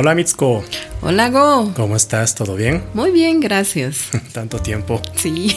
Hola 0.00 0.14
Mitsuko, 0.14 0.62
Hola 1.00 1.28
Go. 1.28 1.72
¿cómo 1.74 1.96
estás? 1.96 2.36
¿Todo 2.36 2.54
bien? 2.54 2.84
Muy 2.94 3.10
bien, 3.10 3.40
gracias. 3.40 4.10
Tanto 4.32 4.60
tiempo. 4.60 5.02
Sí. 5.16 5.56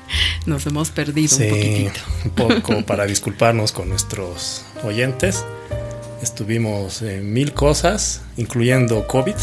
Nos 0.46 0.64
hemos 0.64 0.88
perdido 0.88 1.36
un 1.36 1.42
Sí, 1.42 1.48
poquitito. 1.50 2.00
un 2.24 2.30
poco 2.30 2.86
para 2.86 3.04
disculparnos 3.04 3.72
con 3.72 3.90
nuestros 3.90 4.64
oyentes. 4.84 5.44
Estuvimos 6.22 7.02
en 7.02 7.30
mil 7.30 7.52
cosas, 7.52 8.22
incluyendo 8.38 9.06
COVID. 9.06 9.34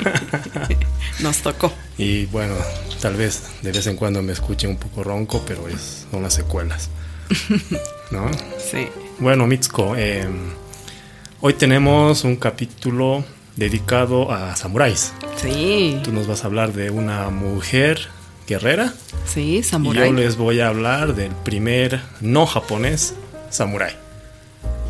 Nos 1.20 1.36
tocó. 1.38 1.72
Y 1.96 2.26
bueno, 2.26 2.56
tal 3.00 3.14
vez 3.14 3.44
de 3.62 3.70
vez 3.70 3.86
en 3.86 3.94
cuando 3.94 4.22
me 4.22 4.32
escuchen 4.32 4.70
un 4.70 4.76
poco 4.76 5.04
ronco, 5.04 5.40
pero 5.46 5.68
es, 5.68 6.06
son 6.10 6.24
las 6.24 6.34
secuelas. 6.34 6.90
¿No? 8.10 8.28
Sí. 8.58 8.88
Bueno, 9.20 9.46
Mitsuko, 9.46 9.94
eh, 9.96 10.26
hoy 11.46 11.52
tenemos 11.52 12.24
un 12.24 12.36
capítulo 12.36 13.22
dedicado 13.54 14.32
a 14.32 14.56
samuráis. 14.56 15.12
Sí. 15.36 16.00
Tú 16.02 16.10
nos 16.10 16.26
vas 16.26 16.42
a 16.42 16.46
hablar 16.46 16.72
de 16.72 16.88
una 16.88 17.28
mujer 17.28 18.00
guerrera. 18.46 18.94
Sí, 19.26 19.56
Y 19.58 19.62
samurái. 19.62 20.08
yo 20.08 20.14
les 20.14 20.36
voy 20.38 20.60
a 20.60 20.68
hablar 20.68 21.14
del 21.14 21.32
primer 21.32 22.00
no 22.22 22.46
japonés 22.46 23.14
samurái. 23.50 23.94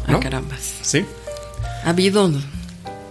Ah, 0.07 0.13
¿no? 0.13 0.21
carambas. 0.21 0.61
¿Sí? 0.83 1.05
¿Ha 1.85 1.91
habido 1.91 2.31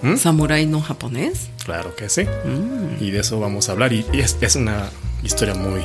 ¿Mm? 0.01 0.15
samurái 0.15 0.65
no 0.65 0.79
japonés? 0.79 1.49
Claro 1.65 1.97
que 1.97 2.07
sí. 2.07 2.23
Mm. 2.23 3.03
Y 3.03 3.11
de 3.11 3.19
eso 3.19 3.41
vamos 3.41 3.67
a 3.67 3.73
hablar. 3.73 3.91
Y, 3.91 4.05
y 4.13 4.21
es, 4.21 4.37
es 4.39 4.55
una 4.55 4.89
historia 5.21 5.53
muy 5.53 5.81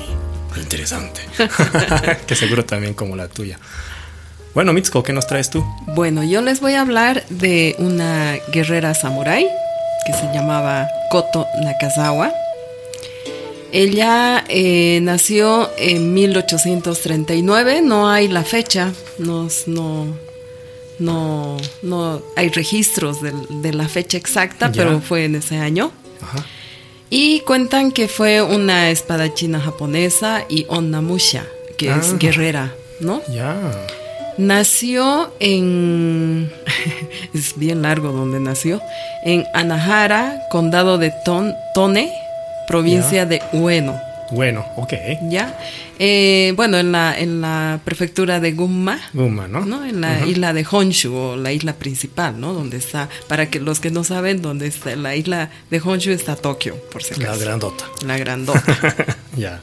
interesante. 0.56 1.22
que 2.28 2.36
seguro 2.36 2.64
también 2.64 2.94
como 2.94 3.16
la 3.16 3.26
tuya. 3.26 3.58
Bueno, 4.58 4.72
Mitsuko, 4.72 5.04
¿qué 5.04 5.12
nos 5.12 5.28
traes 5.28 5.50
tú? 5.50 5.64
Bueno, 5.94 6.24
yo 6.24 6.42
les 6.42 6.58
voy 6.58 6.74
a 6.74 6.80
hablar 6.80 7.24
de 7.28 7.76
una 7.78 8.38
guerrera 8.52 8.92
samurái 8.92 9.46
que 10.04 10.12
se 10.12 10.24
llamaba 10.34 10.88
Koto 11.12 11.46
Nakazawa. 11.62 12.32
Ella 13.70 14.44
eh, 14.48 14.98
nació 15.00 15.70
en 15.78 16.12
1839, 16.12 17.82
no 17.82 18.10
hay 18.10 18.26
la 18.26 18.42
fecha, 18.42 18.92
no, 19.18 19.46
no, 19.68 20.06
no, 20.98 21.56
no 21.82 22.22
hay 22.34 22.48
registros 22.48 23.18
de, 23.22 23.72
la 23.72 23.86
fecha 23.88 24.18
exacta, 24.18 24.72
Ya. 24.72 24.82
pero 24.82 25.00
fue 25.00 25.26
en 25.26 25.36
ese 25.36 25.58
año. 25.58 25.92
Ajá. 26.20 26.44
Y 27.10 27.42
cuentan 27.42 27.92
que 27.92 28.08
fue 28.08 28.42
una 28.42 28.90
espadachina 28.90 29.60
japonesa 29.60 30.42
y 30.48 30.66
Onnamusha, 30.68 31.46
que 31.76 31.90
Ah. 31.90 32.00
es 32.02 32.18
guerrera, 32.18 32.74
¿no? 32.98 33.22
Ya. 33.32 33.54
Nació 34.38 35.32
en. 35.40 36.50
es 37.34 37.58
bien 37.58 37.82
largo 37.82 38.12
donde 38.12 38.38
nació. 38.40 38.80
En 39.24 39.44
Anahara, 39.52 40.42
condado 40.50 40.96
de 40.98 41.12
Ton- 41.24 41.54
Tone, 41.74 42.10
provincia 42.68 43.26
de 43.26 43.42
Ueno. 43.52 44.00
Bueno, 44.30 44.64
ok. 44.76 44.92
¿Ya? 45.30 45.58
Eh, 45.98 46.52
bueno, 46.54 46.76
en 46.78 46.92
la, 46.92 47.18
en 47.18 47.40
la 47.40 47.80
prefectura 47.84 48.40
de 48.40 48.52
Gunma. 48.52 49.00
Guma, 49.14 49.48
¿no? 49.48 49.64
¿no? 49.64 49.84
En 49.86 50.02
la 50.02 50.24
isla 50.26 50.52
de 50.52 50.66
Honshu, 50.70 51.14
o 51.14 51.36
la 51.36 51.50
isla 51.50 51.72
principal, 51.72 52.38
¿no? 52.38 52.52
Donde 52.52 52.76
está, 52.76 53.08
para 53.26 53.48
que 53.50 53.58
los 53.58 53.80
que 53.80 53.90
no 53.90 54.04
saben, 54.04 54.42
donde 54.42 54.66
está 54.66 54.94
la 54.96 55.16
isla 55.16 55.50
de 55.70 55.80
Honshu 55.82 56.10
está 56.12 56.36
Tokio, 56.36 56.76
por 56.92 57.02
si 57.02 57.14
La 57.20 57.28
acaso. 57.30 57.40
grandota. 57.40 57.84
La 58.06 58.18
grandota. 58.18 58.62
ya. 59.36 59.62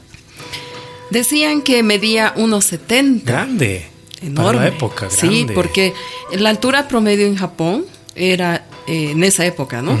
Decían 1.10 1.62
que 1.62 1.82
medía 1.84 2.32
unos 2.36 2.64
70. 2.64 3.30
Grande. 3.32 3.86
Enorme. 4.26 4.52
Para 4.58 4.60
la 4.70 4.76
época, 4.76 5.10
Sí, 5.10 5.26
grande. 5.44 5.54
porque 5.54 5.94
la 6.32 6.50
altura 6.50 6.88
promedio 6.88 7.26
en 7.26 7.36
Japón 7.36 7.84
era, 8.14 8.64
eh, 8.86 9.10
en 9.12 9.22
esa 9.24 9.44
época, 9.46 9.82
¿no? 9.82 9.98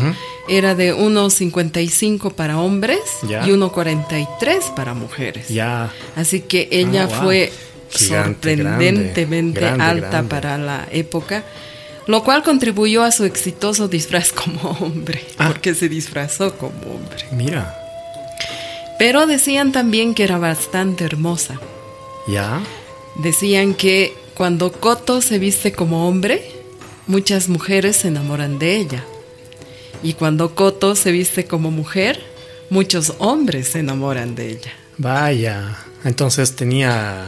Era 0.48 0.74
de 0.74 0.94
1,55 0.94 2.32
para 2.32 2.58
hombres 2.58 3.00
Ya. 3.28 3.46
y 3.46 3.50
1,43 3.52 4.64
para 4.74 4.94
mujeres. 4.94 5.48
Ya. 5.48 5.92
Así 6.16 6.40
que 6.40 6.68
ella 6.70 7.04
Ah, 7.04 7.06
wow. 7.06 7.22
fue 7.24 7.52
Gigante, 7.90 8.56
sorprendentemente 8.56 9.60
grande, 9.60 9.60
grande, 9.78 9.84
alta 9.84 10.08
grande. 10.10 10.28
para 10.28 10.58
la 10.58 10.88
época, 10.92 11.44
lo 12.06 12.22
cual 12.24 12.42
contribuyó 12.42 13.02
a 13.02 13.10
su 13.12 13.24
exitoso 13.24 13.88
disfraz 13.88 14.32
como 14.32 14.70
hombre, 14.80 15.20
Ah. 15.38 15.48
porque 15.48 15.74
se 15.74 15.88
disfrazó 15.88 16.56
como 16.56 16.74
hombre. 16.94 17.24
Mira. 17.32 17.74
Pero 18.98 19.26
decían 19.26 19.72
también 19.72 20.14
que 20.14 20.24
era 20.24 20.38
bastante 20.38 21.04
hermosa. 21.04 21.60
Ya. 22.28 22.60
Decían 23.16 23.74
que 23.74 24.14
cuando 24.36 24.72
Koto 24.72 25.20
se 25.22 25.38
viste 25.38 25.72
como 25.72 26.08
hombre, 26.08 26.50
muchas 27.06 27.48
mujeres 27.48 27.96
se 27.96 28.08
enamoran 28.08 28.58
de 28.58 28.76
ella. 28.76 29.04
Y 30.02 30.12
cuando 30.14 30.54
Koto 30.54 30.94
se 30.94 31.10
viste 31.10 31.46
como 31.46 31.70
mujer, 31.70 32.22
muchos 32.70 33.14
hombres 33.18 33.68
se 33.68 33.78
enamoran 33.80 34.34
de 34.34 34.50
ella. 34.50 34.72
Vaya. 34.98 35.76
Entonces 36.04 36.54
tenía 36.54 37.26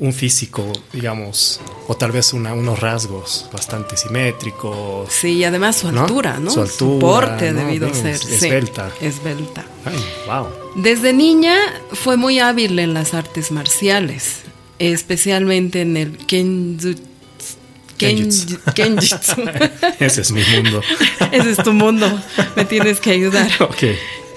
un 0.00 0.12
físico, 0.12 0.72
digamos, 0.92 1.60
o 1.86 1.96
tal 1.96 2.10
vez 2.10 2.32
una- 2.32 2.54
unos 2.54 2.80
rasgos 2.80 3.48
bastante 3.52 3.96
simétricos. 3.96 5.12
Sí, 5.12 5.34
y 5.34 5.44
además 5.44 5.76
su 5.76 5.92
¿No? 5.92 6.02
altura, 6.02 6.40
¿no? 6.40 6.50
Su 6.50 6.60
altura, 6.62 6.98
porte 7.00 7.52
debido 7.52 7.88
Bien, 7.88 8.02
ser. 8.02 8.18
sí, 8.18 8.34
esbelta. 8.34 8.90
esbelta. 9.00 9.64
Ay, 9.84 10.04
wow. 10.26 10.48
Desde 10.74 11.12
niña 11.12 11.56
fue 11.92 12.16
muy 12.16 12.40
hábil 12.40 12.78
en 12.80 12.94
las 12.94 13.14
artes 13.14 13.52
marciales, 13.52 14.38
especialmente 14.78 15.80
en 15.82 15.96
el 15.96 16.18
kenju- 16.26 16.98
Kenjutsu. 17.98 18.58
kenju- 18.74 18.74
kenjutsu. 18.74 19.42
Ese 20.00 20.22
es 20.22 20.32
mi 20.32 20.42
mundo. 20.54 20.80
Ese 21.32 21.50
es 21.52 21.56
tu 21.58 21.72
mundo, 21.72 22.10
me 22.56 22.64
tienes 22.64 23.00
que 23.00 23.10
ayudar. 23.12 23.48
ok. 23.60 23.82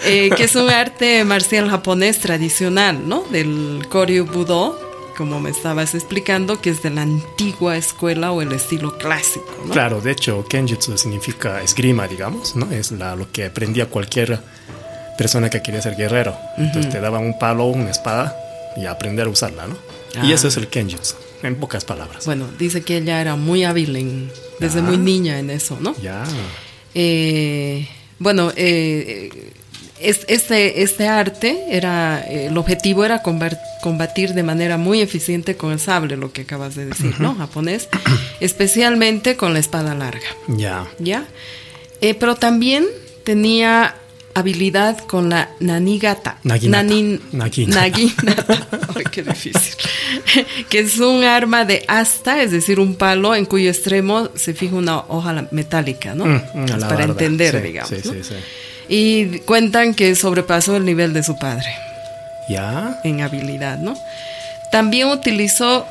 Eh, 0.07 0.29
que 0.35 0.43
es 0.43 0.55
un 0.55 0.69
arte 0.69 1.23
marcial 1.23 1.69
japonés 1.69 2.19
tradicional, 2.19 3.07
¿no? 3.07 3.23
Del 3.31 3.87
Koryu 3.89 4.25
Budo, 4.25 4.79
como 5.17 5.39
me 5.39 5.49
estabas 5.49 5.95
explicando, 5.95 6.61
que 6.61 6.69
es 6.69 6.83
de 6.83 6.91
la 6.91 7.03
antigua 7.03 7.75
escuela 7.77 8.31
o 8.31 8.41
el 8.43 8.51
estilo 8.51 8.97
clásico, 8.99 9.47
¿no? 9.65 9.71
Claro, 9.71 10.01
de 10.01 10.11
hecho, 10.11 10.45
Kenjutsu 10.47 10.95
significa 10.97 11.63
esgrima, 11.63 12.07
digamos, 12.07 12.55
¿no? 12.55 12.69
Es 12.71 12.91
la, 12.91 13.15
lo 13.15 13.31
que 13.31 13.45
aprendía 13.45 13.87
cualquier 13.87 14.39
persona 15.17 15.49
que 15.49 15.63
quería 15.63 15.81
ser 15.81 15.95
guerrero. 15.95 16.37
Entonces 16.57 16.91
te 16.91 16.99
daban 16.99 17.23
un 17.23 17.39
palo, 17.39 17.65
una 17.65 17.89
espada 17.89 18.35
y 18.77 18.85
aprender 18.85 19.25
a 19.25 19.29
usarla, 19.29 19.65
¿no? 19.65 19.77
Y 20.23 20.31
Ah. 20.31 20.35
eso 20.35 20.47
es 20.47 20.57
el 20.57 20.67
Kenjutsu, 20.67 21.15
en 21.43 21.55
pocas 21.55 21.83
palabras. 21.85 22.25
Bueno, 22.25 22.47
dice 22.57 22.81
que 22.83 22.97
ella 22.97 23.19
era 23.21 23.35
muy 23.35 23.63
hábil 23.63 23.95
en, 23.95 24.31
desde 24.59 24.79
Ah. 24.79 24.83
muy 24.83 24.97
niña 24.97 25.39
en 25.39 25.49
eso, 25.49 25.77
¿no? 25.81 25.95
Ya. 26.01 26.23
Eh, 26.93 27.87
bueno, 28.19 28.51
eh, 28.55 29.51
es- 29.99 30.25
este, 30.27 30.81
este 30.83 31.07
arte 31.07 31.57
era, 31.71 32.23
eh, 32.27 32.47
el 32.47 32.57
objetivo 32.57 33.03
era 33.05 33.21
combatir 33.81 34.33
de 34.33 34.43
manera 34.43 34.77
muy 34.77 35.01
eficiente 35.01 35.57
con 35.57 35.71
el 35.71 35.79
sable, 35.79 36.15
lo 36.17 36.31
que 36.31 36.41
acabas 36.43 36.75
de 36.75 36.85
decir, 36.85 37.15
¿no? 37.19 37.35
Japonés, 37.35 37.87
especialmente 38.39 39.35
con 39.35 39.53
la 39.53 39.59
espada 39.59 39.93
larga, 39.95 40.27
Ya. 40.47 40.87
¿ya? 40.99 41.25
Eh, 42.01 42.13
pero 42.13 42.35
también 42.35 42.85
tenía 43.23 43.95
habilidad 44.35 44.99
con 44.99 45.29
la 45.29 45.49
nanigata. 45.59 46.37
Naginata. 46.43 46.83
Nanin- 46.83 47.19
Naginata. 47.31 47.81
naginata. 47.81 48.67
Ay, 48.95 49.03
qué 49.11 49.23
difícil. 49.23 49.75
que 50.69 50.79
es 50.79 50.99
un 50.99 51.23
arma 51.23 51.65
de 51.65 51.83
asta, 51.87 52.41
es 52.43 52.51
decir, 52.51 52.79
un 52.79 52.95
palo 52.95 53.33
en 53.33 53.45
cuyo 53.45 53.69
extremo 53.69 54.29
se 54.35 54.53
fija 54.53 54.75
una 54.75 54.99
hoja 54.99 55.47
metálica, 55.51 56.13
¿no? 56.13 56.25
Mm, 56.25 56.35
Es 56.65 56.71
una 56.75 56.87
para 56.87 57.03
entender, 57.05 57.55
Sí, 57.55 57.67
digamos. 57.67 57.89
Sí, 57.89 57.95
¿no? 58.05 58.13
sí, 58.13 58.19
sí. 58.23 58.35
Y 58.87 59.39
cuentan 59.39 59.93
que 59.95 60.13
sobrepasó 60.15 60.75
el 60.75 60.85
nivel 60.85 61.11
de 61.13 61.23
su 61.23 61.37
padre 61.39 61.65
Ya. 62.49 62.99
en 63.03 63.21
habilidad, 63.21 63.79
¿no? 63.79 63.97
También 64.71 65.07
utilizó, 65.07 65.87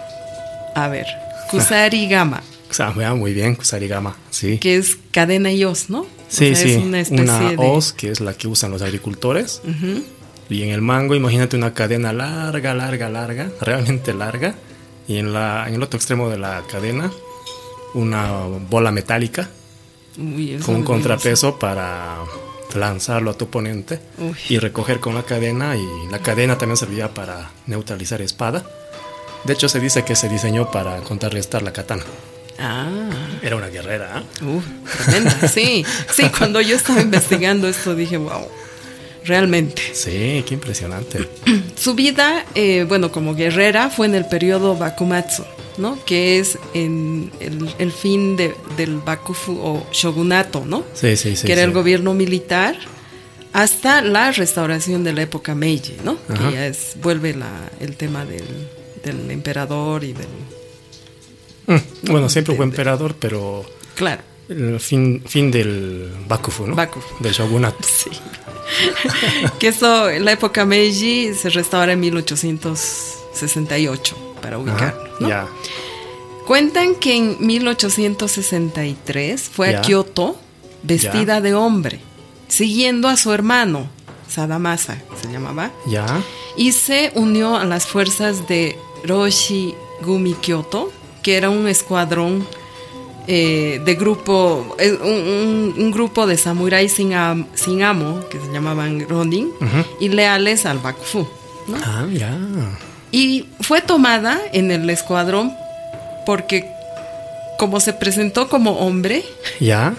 a 0.74 0.86
ver, 0.88 1.06
Kusari 1.50 2.08
Gama, 2.08 2.42
O 2.80 3.16
muy 3.16 3.32
bien, 3.32 3.54
Kusarigama. 3.54 4.16
Sí. 4.30 4.58
que 4.58 4.76
es 4.76 4.96
cadena 5.10 5.52
y 5.52 5.64
os, 5.64 5.90
¿no? 5.90 6.00
O 6.02 6.06
Sí, 6.28 6.54
sea, 6.54 6.64
sí. 6.64 6.72
Es 6.72 6.82
una 6.82 7.00
especie 7.00 7.48
de. 7.50 7.56
hoz 7.58 7.92
que 7.92 8.10
es 8.10 8.20
la 8.20 8.34
que 8.34 8.48
usan 8.48 8.70
los 8.70 8.82
agricultores. 8.82 9.60
Ujú. 9.64 10.02
Y 10.50 10.62
en 10.62 10.70
el 10.70 10.80
mango, 10.82 11.14
imagínate 11.14 11.56
una 11.56 11.72
cadena 11.74 12.12
larga, 12.12 12.74
larga, 12.74 13.08
larga, 13.08 13.50
realmente 13.60 14.12
larga. 14.14 14.54
Y 15.06 15.18
en, 15.18 15.32
la, 15.32 15.66
en 15.68 15.74
el 15.74 15.82
otro 15.82 15.96
extremo 15.98 16.28
de 16.30 16.38
la 16.38 16.62
cadena, 16.70 17.10
una 17.94 18.32
bola 18.70 18.90
metálica 18.90 19.48
Uy, 20.18 20.58
con 20.64 20.76
un 20.76 20.82
contrapeso 20.82 21.58
para 21.58 22.16
lanzarlo 22.74 23.30
a 23.30 23.34
tu 23.38 23.44
oponente 23.44 24.00
Uy. 24.18 24.34
y 24.48 24.58
recoger 24.58 24.98
con 25.00 25.14
la 25.14 25.22
cadena. 25.22 25.76
Y 25.76 25.86
la 26.10 26.18
cadena 26.20 26.58
también 26.58 26.76
servía 26.76 27.12
para 27.14 27.50
neutralizar 27.66 28.20
espada. 28.22 28.64
De 29.44 29.52
hecho, 29.52 29.68
se 29.68 29.78
dice 29.78 30.04
que 30.04 30.16
se 30.16 30.28
diseñó 30.28 30.70
para 30.70 30.96
contrarrestar 31.02 31.62
la 31.62 31.72
katana. 31.72 32.02
Ah, 32.58 33.10
Era 33.42 33.56
una 33.56 33.68
guerrera, 33.68 34.22
uh, 34.42 34.60
tremenda, 35.04 35.48
sí. 35.48 35.84
Sí, 36.14 36.28
cuando 36.36 36.60
yo 36.60 36.76
estaba 36.76 37.00
investigando 37.00 37.68
esto 37.68 37.94
dije, 37.94 38.16
wow, 38.16 38.48
realmente. 39.24 39.82
Sí, 39.92 40.44
qué 40.46 40.54
impresionante. 40.54 41.28
Su 41.76 41.94
vida, 41.94 42.44
eh, 42.54 42.84
bueno, 42.88 43.10
como 43.10 43.34
guerrera 43.34 43.90
fue 43.90 44.06
en 44.06 44.14
el 44.14 44.26
periodo 44.26 44.76
Bakumatsu. 44.76 45.44
¿no? 45.76 45.98
Que 46.04 46.38
es 46.38 46.56
en 46.72 47.32
el, 47.40 47.74
el 47.78 47.90
fin 47.90 48.36
de, 48.36 48.54
del 48.76 48.98
Bakufu 48.98 49.58
o 49.60 49.86
shogunato, 49.90 50.64
¿no? 50.64 50.84
Sí, 50.94 51.16
sí, 51.16 51.34
sí. 51.34 51.46
que 51.46 51.52
era 51.52 51.62
sí. 51.62 51.66
el 51.66 51.72
gobierno 51.72 52.14
militar 52.14 52.76
hasta 53.52 54.00
la 54.02 54.30
restauración 54.32 55.04
de 55.04 55.12
la 55.12 55.22
época 55.22 55.54
Meiji, 55.54 55.96
¿no? 56.04 56.16
Ajá. 56.28 56.48
Que 56.48 56.54
ya 56.54 56.66
es, 56.66 56.96
vuelve 57.02 57.34
la, 57.34 57.50
el 57.80 57.96
tema 57.96 58.24
del, 58.24 58.44
del 59.02 59.30
emperador 59.30 60.04
y 60.04 60.12
del... 60.12 60.26
Mm, 61.66 61.76
Bueno, 62.10 62.28
siempre 62.28 62.54
fue 62.56 62.64
emperador, 62.64 63.14
pero 63.18 63.64
Claro, 63.94 64.22
el 64.48 64.78
fin, 64.80 65.22
fin 65.26 65.50
del 65.50 66.10
Bakufu, 66.28 66.66
¿no? 66.66 66.74
Bakufu. 66.74 67.22
Del 67.22 67.32
shogunato. 67.32 67.78
sí. 67.82 68.10
que 69.58 69.68
eso, 69.68 70.08
en 70.10 70.24
la 70.24 70.32
época 70.32 70.64
Meiji 70.64 71.34
se 71.34 71.50
restaura 71.50 71.92
en 71.92 72.00
1868, 72.00 74.16
para 74.40 74.56
Ajá, 74.56 74.64
ubicarlo, 74.64 75.04
¿no? 75.20 75.28
Ya. 75.28 75.46
Cuentan 76.46 76.94
que 76.96 77.16
en 77.16 77.36
1863 77.46 79.42
fue 79.42 79.76
a 79.76 79.80
Kioto 79.80 80.36
vestida 80.82 81.40
de 81.40 81.54
hombre, 81.54 82.00
siguiendo 82.48 83.08
a 83.08 83.16
su 83.16 83.32
hermano, 83.32 83.88
Sadamasa 84.28 85.00
se 85.20 85.30
llamaba, 85.32 85.70
Ya. 85.86 86.22
y 86.56 86.72
se 86.72 87.12
unió 87.14 87.56
a 87.56 87.64
las 87.64 87.86
fuerzas 87.86 88.46
de 88.48 88.76
Roshi 89.04 89.74
Gumi 90.02 90.34
Kyoto, 90.34 90.92
que 91.24 91.36
era 91.36 91.50
un 91.50 91.66
escuadrón 91.66 92.46
eh, 93.26 93.80
de 93.84 93.94
grupo, 93.94 94.76
eh, 94.78 94.92
un, 95.02 95.90
grupo 95.90 96.26
de 96.26 96.36
samuráis 96.36 96.92
sin, 96.92 97.14
am- 97.14 97.46
sin 97.54 97.82
amo, 97.82 98.20
que 98.30 98.38
se 98.38 98.52
llamaban 98.52 99.08
Ronin, 99.08 99.50
y 99.98 100.10
leales 100.10 100.66
al 100.66 100.78
Bakufu. 100.78 101.26
¿no? 101.66 101.76
Ah, 101.82 102.06
ya. 102.12 102.36
Y 103.10 103.46
fue 103.60 103.80
tomada 103.80 104.38
en 104.52 104.70
el 104.70 104.88
escuadrón 104.90 105.52
porque 106.26 106.70
como 107.58 107.80
se 107.80 107.92
presentó 107.94 108.48
como 108.48 108.72
hombre, 108.80 109.24
Ya. 109.60 109.94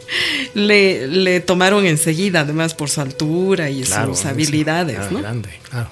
le, 0.54 1.06
le 1.06 1.40
tomaron 1.40 1.84
enseguida, 1.86 2.40
además 2.40 2.74
por 2.74 2.88
su 2.88 3.00
altura 3.02 3.68
y 3.70 3.82
Claro. 3.82 4.14
sus 4.14 4.24
habilidades. 4.24 4.98
Ah, 5.00 5.08
¿no? 5.10 5.18
Grande, 5.18 5.50
claro. 5.68 5.90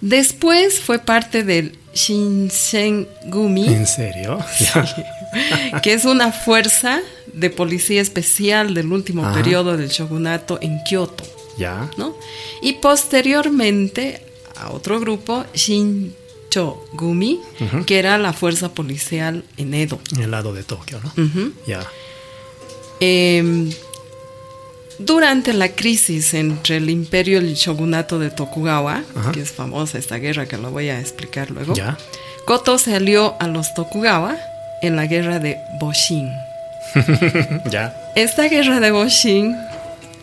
Después 0.00 0.80
fue 0.80 0.98
parte 0.98 1.42
del 1.44 1.76
Shinsen 1.94 3.08
Gumi, 3.26 3.66
¿En 3.68 3.86
serio? 3.86 4.38
Que 5.82 5.92
es 5.92 6.04
una 6.04 6.32
fuerza 6.32 7.00
de 7.34 7.50
policía 7.50 8.00
especial 8.00 8.72
del 8.74 8.90
último 8.92 9.24
Ajá. 9.26 9.34
periodo 9.34 9.76
del 9.76 9.88
shogunato 9.90 10.58
en 10.62 10.82
Kioto. 10.84 11.24
Ya. 11.58 11.90
¿no? 11.96 12.16
Y 12.62 12.74
posteriormente 12.74 14.22
a 14.56 14.70
otro 14.70 14.98
grupo, 15.00 15.44
Shincho 15.54 16.84
Gumi, 16.94 17.40
Ujú. 17.60 17.84
que 17.84 17.98
era 17.98 18.16
la 18.18 18.32
fuerza 18.32 18.72
policial 18.74 19.44
en 19.56 19.74
Edo. 19.74 19.98
En 20.12 20.22
el 20.22 20.30
lado 20.30 20.52
de 20.54 20.62
Tokio, 20.64 21.00
¿no? 21.02 21.12
Ya. 21.66 21.80
Eh, 23.00 23.70
durante 24.98 25.52
la 25.52 25.68
crisis 25.68 26.34
entre 26.34 26.76
el 26.78 26.90
imperio 26.90 27.40
y 27.40 27.46
el 27.48 27.54
shogunato 27.54 28.18
de 28.18 28.30
Tokugawa, 28.30 29.02
Ajá. 29.16 29.32
que 29.32 29.40
es 29.42 29.52
famosa 29.52 29.98
esta 29.98 30.16
guerra 30.16 30.46
que 30.46 30.56
lo 30.58 30.70
voy 30.70 30.88
a 30.88 30.98
explicar 31.00 31.50
luego, 31.50 31.74
Ya. 31.74 31.96
Koto 32.46 32.78
se 32.78 32.94
alió 32.94 33.34
a 33.40 33.46
los 33.46 33.74
Tokugawa 33.74 34.36
en 34.82 34.96
la 34.96 35.06
guerra 35.06 35.38
de 35.38 35.56
Boshin. 35.80 36.30
Ya. 37.70 37.94
Esta 38.16 38.44
guerra 38.48 38.80
de 38.80 38.90
Boshin 38.90 39.54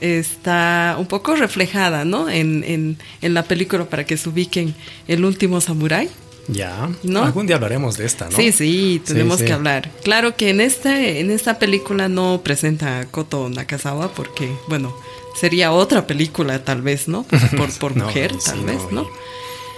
está 0.01 0.95
un 0.99 1.05
poco 1.05 1.35
reflejada, 1.35 2.03
¿no? 2.05 2.29
En, 2.29 2.63
en- 2.65 2.97
en 3.21 3.33
la 3.33 3.43
película 3.43 3.85
para 3.85 4.03
que 4.05 4.17
se 4.17 4.29
ubiquen 4.29 4.75
El 5.07 5.23
último 5.25 5.61
samurái. 5.61 6.09
Ya. 6.47 6.89
¿No? 7.03 7.23
Algún 7.23 7.47
día 7.47 7.55
hablaremos 7.55 7.97
de 7.97 8.05
esta, 8.05 8.29
¿no? 8.29 8.37
Sí, 8.37 8.51
sí, 8.51 9.01
tenemos 9.05 9.39
sí. 9.39 9.45
que 9.45 9.53
hablar. 9.53 9.91
Claro 10.03 10.35
que 10.35 10.49
en 10.49 10.61
esta, 10.61 11.01
en 11.01 11.31
esta 11.31 11.59
película 11.59 12.07
no 12.07 12.41
presenta 12.43 12.99
a 12.99 13.05
Koto 13.05 13.49
Nakazawa 13.49 14.11
porque, 14.13 14.51
bueno, 14.67 14.95
sería 15.39 15.71
otra 15.71 16.07
película 16.07 16.63
tal 16.63 16.81
vez, 16.81 17.07
¿no? 17.07 17.23
Por, 17.57 17.71
por 17.79 17.97
No, 17.97 18.05
mujer, 18.05 18.33
sí, 18.39 18.51
tal 18.51 18.61
vez, 18.61 18.79
y 18.91 18.95
¿no? 18.95 19.07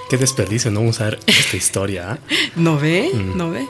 Qué 0.10 0.18
desperdicio 0.18 0.72
no 0.72 0.82
usar 0.82 1.20
esta 1.28 1.58
historia. 1.58 2.12
¿ah? 2.12 2.20
¿No 2.56 2.78
ve? 2.78 3.12
Mm. 3.14 3.38
¿No 3.38 3.52
ve? 3.52 3.66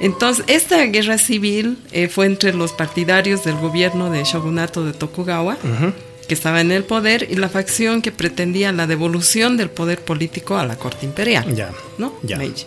Entonces, 0.00 0.44
esta 0.48 0.82
guerra 0.86 1.16
civil 1.18 1.78
eh, 1.92 2.08
fue 2.08 2.26
entre 2.26 2.52
los 2.52 2.72
partidarios 2.72 3.44
del 3.44 3.56
gobierno 3.56 4.10
de 4.10 4.24
shogunato 4.24 4.84
de 4.84 4.92
Tokugawa, 4.92 5.56
Ujú. 5.62 5.92
Que 6.28 6.34
estaba 6.34 6.60
en 6.60 6.70
el 6.72 6.84
poder, 6.84 7.26
y 7.30 7.36
la 7.36 7.48
facción 7.48 8.00
que 8.02 8.12
pretendía 8.12 8.72
la 8.72 8.86
devolución 8.86 9.56
del 9.56 9.70
poder 9.70 10.00
político 10.00 10.56
a 10.56 10.64
la 10.66 10.76
corte 10.76 11.04
imperial. 11.06 11.54
Ya. 11.54 11.70
¿no? 11.98 12.14
Ya. 12.22 12.36
Meiji. 12.38 12.64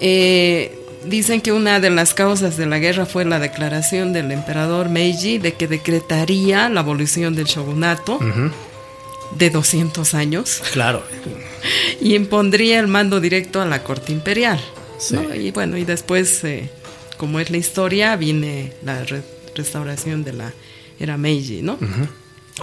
Eh, 0.00 0.76
dicen 1.04 1.40
que 1.40 1.52
una 1.52 1.80
de 1.80 1.90
las 1.90 2.14
causas 2.14 2.56
de 2.56 2.66
la 2.66 2.78
guerra 2.78 3.06
fue 3.06 3.24
la 3.24 3.38
declaración 3.38 4.12
del 4.12 4.30
emperador 4.32 4.88
Meiji 4.88 5.38
de 5.38 5.52
que 5.54 5.68
decretaría 5.68 6.68
la 6.68 6.80
abolición 6.80 7.34
del 7.34 7.46
shogunato 7.46 8.18
de 9.36 9.50
200 9.50 10.14
años 10.14 10.62
Claro. 10.72 11.02
y 12.00 12.14
impondría 12.14 12.80
el 12.80 12.88
mando 12.88 13.20
directo 13.20 13.60
a 13.60 13.66
la 13.66 13.82
corte 13.82 14.12
imperial. 14.12 14.60
Sí. 14.98 15.14
¿no? 15.14 15.34
Y 15.34 15.50
bueno, 15.50 15.76
y 15.78 15.84
después, 15.84 16.42
eh, 16.44 16.68
como 17.16 17.40
es 17.40 17.50
la 17.50 17.56
historia, 17.58 18.16
viene 18.16 18.72
la 18.84 19.04
re- 19.04 19.22
restauración 19.54 20.24
de 20.24 20.32
la 20.34 20.52
era 20.98 21.16
Meiji, 21.16 21.62
¿no? 21.62 21.78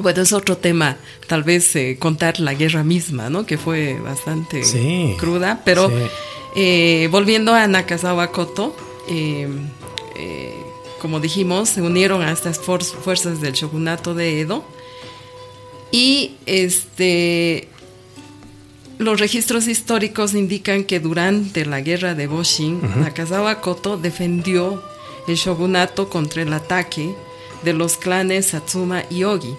Bueno, 0.01 0.21
es 0.21 0.33
otro 0.33 0.57
tema, 0.57 0.97
tal 1.27 1.43
vez 1.43 1.75
eh, 1.75 1.97
contar 1.99 2.39
la 2.39 2.53
guerra 2.53 2.83
misma, 2.83 3.29
¿no? 3.29 3.45
Que 3.45 3.57
fue 3.57 3.99
bastante 3.99 4.63
Sí, 4.63 5.15
cruda, 5.19 5.61
pero 5.65 5.89
sí. 5.89 5.95
eh, 6.55 7.07
volviendo 7.11 7.53
a 7.53 7.67
Nakazawa 7.67 8.31
Koto, 8.31 8.75
eh, 9.09 9.47
eh, 10.17 10.53
como 11.01 11.19
dijimos, 11.19 11.69
se 11.69 11.81
unieron 11.81 12.21
a 12.21 12.31
estas 12.31 12.59
fuerzas 12.59 13.41
del 13.41 13.53
shogunato 13.53 14.13
de 14.15 14.41
Edo 14.41 14.63
y 15.91 16.35
este 16.45 17.67
los 18.97 19.19
registros 19.19 19.67
históricos 19.67 20.33
indican 20.33 20.83
que 20.83 20.99
durante 20.99 21.65
la 21.67 21.81
guerra 21.81 22.15
de 22.15 22.25
Boshin, 22.25 22.81
Nakazawa 22.99 23.61
Koto 23.61 23.95
defendió 23.95 24.81
el 25.27 25.35
shogunato 25.35 26.09
contra 26.09 26.41
el 26.41 26.51
ataque 26.51 27.13
de 27.63 27.73
los 27.73 27.97
clanes 27.97 28.47
Satsuma 28.47 29.03
y 29.11 29.23
Ogi. 29.23 29.53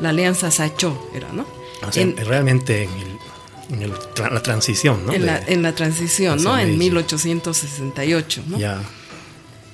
La 0.00 0.10
alianza 0.10 0.50
Sacho 0.50 1.10
era, 1.14 1.28
¿no? 1.32 1.46
O 1.86 1.92
sea, 1.92 2.02
En- 2.02 2.16
realmente 2.16 2.84
en, 2.84 2.90
el- 2.90 3.74
en 3.74 3.82
el 3.82 3.92
tra- 4.14 4.30
la 4.32 4.42
transición, 4.42 5.06
¿no? 5.06 5.12
en, 5.12 5.26
la, 5.26 5.40
De- 5.40 5.52
en 5.52 5.62
la 5.62 5.74
transición, 5.74 6.42
¿no? 6.42 6.58
En 6.58 6.66
Meiji. 6.68 6.78
1868, 6.90 8.42
¿no? 8.48 8.58
Ya. 8.58 8.80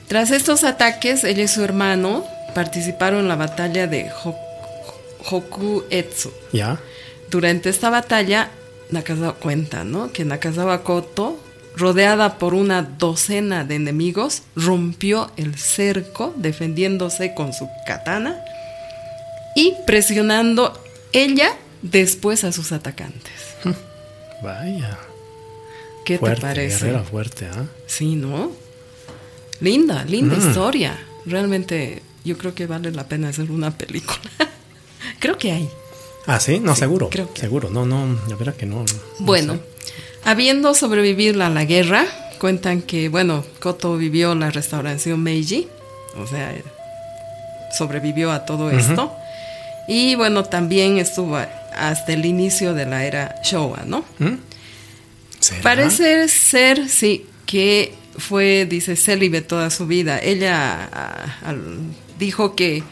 Tras 0.08 0.30
estos 0.30 0.64
ataques, 0.64 1.24
él 1.24 1.40
y 1.40 1.48
su 1.48 1.62
hermano 1.64 2.24
participaron 2.54 3.20
en 3.20 3.28
la 3.28 3.36
batalla 3.36 3.86
de 3.86 4.10
Ho- 4.24 4.36
Hokuetsu. 5.30 6.30
Ya. 6.52 6.78
Durante 7.30 7.70
esta 7.70 7.90
batalla, 7.90 8.50
Nakazawa 8.90 9.34
cuenta, 9.34 9.84
¿no? 9.84 10.12
Que 10.12 10.24
Nakazawa 10.24 10.82
Koto, 10.84 11.38
rodeada 11.76 12.38
por 12.38 12.54
una 12.54 12.82
docena 12.82 13.64
de 13.64 13.76
enemigos, 13.76 14.42
rompió 14.54 15.30
el 15.36 15.56
cerco 15.58 16.32
defendiéndose 16.36 17.34
con 17.34 17.52
su 17.52 17.68
katana 17.86 18.38
y 19.54 19.74
presionando 19.86 20.78
ella 21.12 21.54
después 21.82 22.44
a 22.44 22.52
sus 22.52 22.72
atacantes. 22.72 23.32
Vaya. 24.42 24.98
¿Qué 26.04 26.18
fuerte, 26.18 26.36
te 26.40 26.46
parece? 26.46 26.84
Guerrera 26.86 27.02
fuerte, 27.04 27.46
¿ah? 27.46 27.64
Sí, 27.86 28.14
¿no? 28.16 28.52
Linda, 29.60 30.04
linda 30.04 30.36
Mm. 30.36 30.48
historia. 30.48 30.98
Realmente 31.24 32.02
yo 32.24 32.36
creo 32.36 32.54
que 32.54 32.66
vale 32.66 32.90
la 32.92 33.04
pena 33.08 33.28
hacer 33.28 33.50
una 33.50 33.70
película. 33.70 34.20
creo 35.18 35.38
que 35.38 35.52
hay. 35.52 35.68
Ah, 36.26 36.40
sí, 36.40 36.60
no, 36.60 36.74
Sí, 36.74 36.80
seguro. 36.80 37.08
creo 37.10 37.32
que- 37.32 37.40
Seguro, 37.40 37.70
no, 37.70 37.86
no, 37.86 38.18
la 38.28 38.36
verdad 38.36 38.54
que 38.54 38.66
no. 38.66 38.80
no 38.80 38.84
Bueno, 39.20 39.54
sé. 39.54 39.60
habiendo 40.24 40.74
sobrevivido 40.74 41.42
a 41.44 41.48
la 41.50 41.64
guerra, 41.64 42.04
cuentan 42.38 42.82
que, 42.82 43.08
bueno, 43.08 43.44
Koto 43.60 43.96
vivió 43.96 44.34
la 44.34 44.50
restauración 44.50 45.22
Meiji, 45.22 45.68
o 46.16 46.26
sea, 46.26 46.52
eh, 46.54 46.64
sobrevivió 47.76 48.30
a 48.32 48.44
todo 48.44 48.70
esto. 48.70 49.14
Y 49.88 50.14
bueno, 50.14 50.44
también 50.44 50.98
estuvo 50.98 51.36
a- 51.36 51.48
hasta 51.76 52.12
el 52.12 52.24
inicio 52.24 52.72
de 52.74 52.86
la 52.86 53.04
era 53.04 53.34
Showa, 53.44 53.82
¿no? 53.86 54.04
¿Mm? 54.18 54.34
¿Será? 55.40 55.62
Parece 55.62 56.28
ser, 56.28 56.88
sí, 56.88 57.26
que 57.46 57.92
fue, 58.16 58.66
dice, 58.68 58.96
célibe 58.96 59.40
toda 59.42 59.70
su 59.70 59.86
vida. 59.86 60.18
Ella 60.20 60.88
ah, 60.92 61.36
al- 61.44 61.78
dijo 62.18 62.54
que 62.54 62.82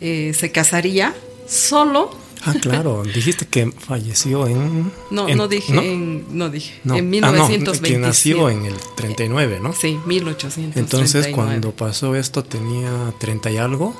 eh, 0.00 0.32
se 0.38 0.50
casaría 0.52 1.14
solo. 1.48 2.14
Ah, 2.46 2.52
claro, 2.60 3.02
dijiste 3.14 3.46
que 3.46 3.70
falleció 3.72 4.46
en. 4.46 4.92
No, 5.10 5.26
en- 5.28 5.38
no 5.38 5.48
dije, 5.48 5.72
¿no? 5.72 5.80
en, 5.80 6.36
no 6.36 6.50
dije, 6.50 6.74
No. 6.84 6.96
en 6.96 7.04
Ah, 7.24 7.30
no, 7.32 7.48
1927. 7.48 7.94
que 7.94 7.98
nació 7.98 8.50
en 8.50 8.66
el 8.66 8.74
39, 8.96 9.60
¿no? 9.62 9.72
Sí, 9.72 9.98
1839. 10.04 10.72
Entonces, 10.80 11.28
cuando 11.28 11.70
pasó 11.70 12.14
esto 12.14 12.44
tenía 12.44 13.14
30 13.18 13.50
y 13.52 13.56
algo. 13.56 13.96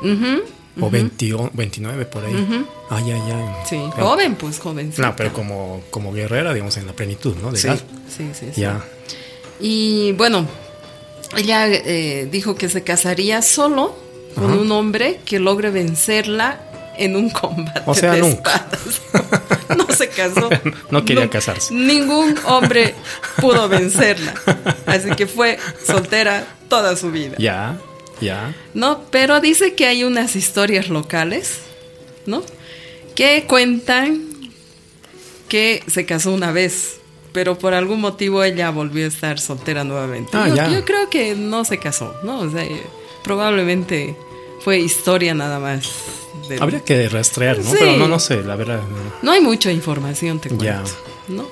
Ujú. 0.00 0.42
O 0.80 0.88
20 0.90 1.34
29 1.52 2.06
por 2.06 2.24
ahí. 2.24 2.64
Ah, 2.88 3.00
ya, 3.00 3.16
ya. 3.28 3.64
Sí, 3.68 3.76
Claro. 3.94 4.08
joven, 4.10 4.34
pues 4.36 4.58
joven. 4.58 4.92
No, 4.96 5.14
pero 5.14 5.32
como, 5.32 5.82
como 5.90 6.12
guerrera, 6.12 6.52
digamos, 6.54 6.76
en 6.78 6.86
la 6.86 6.92
plenitud, 6.94 7.36
¿no? 7.42 7.54
Sí, 7.54 7.68
sí, 7.68 8.30
sí, 8.32 8.46
sí. 8.54 8.60
Ya. 8.60 8.82
Y 9.60 10.12
bueno, 10.12 10.46
ella 11.36 11.66
eh, 11.68 12.26
dijo 12.30 12.54
que 12.54 12.68
se 12.70 12.82
casaría 12.82 13.42
solo 13.42 13.94
con 14.34 14.44
Ajá. 14.52 14.54
un 14.60 14.72
hombre 14.72 15.20
que 15.26 15.38
logre 15.38 15.70
vencerla 15.70 16.60
en 16.96 17.16
un 17.16 17.28
combate 17.30 17.82
O 17.86 17.94
sea, 17.94 18.12
de 18.12 18.20
nunca. 18.20 18.54
espadas. 18.54 19.02
no 19.76 19.94
se 19.94 20.08
casó. 20.08 20.48
No 20.90 21.04
quería 21.04 21.28
casarse. 21.28 21.72
Ningún 21.74 22.34
hombre 22.46 22.94
pudo 23.40 23.68
vencerla. 23.68 24.34
Así 24.86 25.10
que 25.10 25.26
fue 25.26 25.58
soltera 25.86 26.46
toda 26.68 26.96
su 26.96 27.10
vida. 27.10 27.36
Ya, 27.38 27.78
ya. 28.22 28.54
¿no? 28.74 29.02
Pero 29.10 29.40
dice 29.40 29.74
que 29.74 29.86
hay 29.86 30.04
unas 30.04 30.36
historias 30.36 30.88
locales, 30.88 31.58
¿no? 32.26 32.42
Que 33.14 33.44
cuentan 33.46 34.22
que 35.48 35.82
se 35.86 36.06
casó 36.06 36.32
una 36.32 36.52
vez, 36.52 36.96
pero 37.32 37.58
por 37.58 37.74
algún 37.74 38.00
motivo 38.00 38.42
ella 38.42 38.70
volvió 38.70 39.04
a 39.04 39.08
estar 39.08 39.38
soltera 39.38 39.84
nuevamente. 39.84 40.30
Ah, 40.36 40.48
yo, 40.48 40.54
ya. 40.56 40.68
yo 40.70 40.84
creo 40.84 41.10
que 41.10 41.34
no 41.34 41.64
se 41.64 41.78
casó, 41.78 42.14
¿no? 42.22 42.40
O 42.40 42.50
sea, 42.50 42.64
probablemente 43.22 44.16
fue 44.60 44.78
historia 44.78 45.34
nada 45.34 45.58
más. 45.58 45.86
del- 46.48 46.62
Habría 46.62 46.80
que 46.80 47.08
rastrear, 47.08 47.58
¿no? 47.58 47.70
Sí. 47.70 47.76
Pero 47.78 47.96
no, 47.98 48.08
no 48.08 48.18
sé, 48.18 48.42
la 48.42 48.56
verdad. 48.56 48.80
no. 48.80 49.12
No 49.22 49.32
hay 49.32 49.40
mucha 49.40 49.70
información, 49.70 50.38
te 50.40 50.48
cuento, 50.48 50.64
Ya. 50.64 50.82
¿no? 51.28 51.46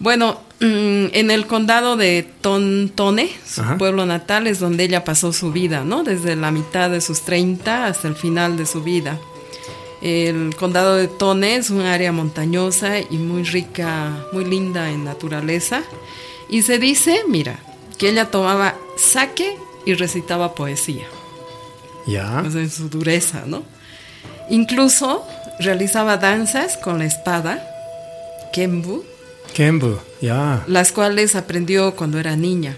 Bueno, 0.00 0.40
mm, 0.60 1.06
en 1.12 1.30
el 1.30 1.46
condado 1.46 1.96
de 1.96 2.26
Tontone, 2.40 3.30
su 3.46 3.60
Ajá. 3.60 3.76
pueblo 3.78 4.06
natal, 4.06 4.46
es 4.46 4.58
donde 4.58 4.84
ella 4.84 5.04
pasó 5.04 5.32
su 5.32 5.52
vida, 5.52 5.84
¿no? 5.84 6.02
Desde 6.04 6.36
la 6.36 6.50
mitad 6.50 6.90
de 6.90 7.00
sus 7.02 7.20
30 7.22 7.86
hasta 7.86 8.08
el 8.08 8.16
final 8.16 8.56
de 8.56 8.66
su 8.66 8.82
vida. 8.82 9.18
El 10.00 10.56
condado 10.56 10.96
de 10.96 11.06
Tone 11.08 11.56
es 11.56 11.68
un 11.68 11.82
área 11.82 12.10
montañosa 12.12 12.98
y 12.98 13.18
muy 13.18 13.42
rica, 13.44 14.24
muy 14.32 14.46
linda 14.46 14.90
en 14.90 15.04
naturaleza. 15.04 15.82
Y 16.48 16.62
se 16.62 16.78
dice, 16.78 17.20
mira, 17.28 17.58
que 17.98 18.08
ella 18.08 18.30
tomaba 18.30 18.74
sake 18.96 19.56
y 19.84 19.92
recitaba 19.94 20.54
poesía 20.54 21.04
Ya. 22.06 22.40
en 22.46 22.70
su 22.70 22.88
dureza, 22.88 23.42
¿no? 23.46 23.62
Incluso 24.48 25.22
realizaba 25.58 26.16
danzas 26.16 26.78
con 26.78 26.98
la 26.98 27.04
espada, 27.04 27.62
kembu, 28.54 29.04
Kembu, 29.54 29.96
ya. 30.20 30.62
las 30.66 30.92
cuales 30.92 31.34
aprendió 31.36 31.94
cuando 31.96 32.18
era 32.18 32.36
niña. 32.36 32.76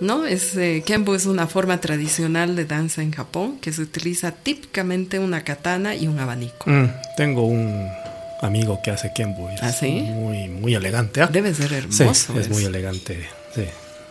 ¿No? 0.00 0.26
Es, 0.26 0.56
eh, 0.56 0.82
kembu 0.84 1.14
es 1.14 1.24
una 1.24 1.46
forma 1.46 1.80
tradicional 1.80 2.56
de 2.56 2.64
danza 2.64 3.00
en 3.02 3.12
Japón 3.12 3.58
que 3.60 3.72
se 3.72 3.80
utiliza 3.82 4.32
típicamente 4.32 5.20
una 5.20 5.44
katana 5.44 5.94
y 5.94 6.08
un 6.08 6.18
abanico. 6.18 6.68
Mm, 6.68 6.88
tengo 7.16 7.46
un 7.46 7.88
amigo 8.42 8.80
que 8.82 8.90
hace 8.90 9.12
Kembu. 9.14 9.48
y 9.50 9.54
es 9.54 9.62
¿Ah, 9.62 9.70
sí? 9.72 10.00
Muy, 10.02 10.48
muy 10.48 10.74
elegante. 10.74 11.20
¿ah? 11.22 11.28
Debe 11.28 11.54
ser 11.54 11.68
Sí, 11.70 11.76
hermoso. 12.02 12.36
es 12.38 12.48
muy 12.50 12.64
elegante. 12.64 13.24
Sí, 13.54 13.64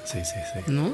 sí, 0.06 0.20
sí. 0.24 0.40
sí. 0.54 0.60
¿no? 0.72 0.94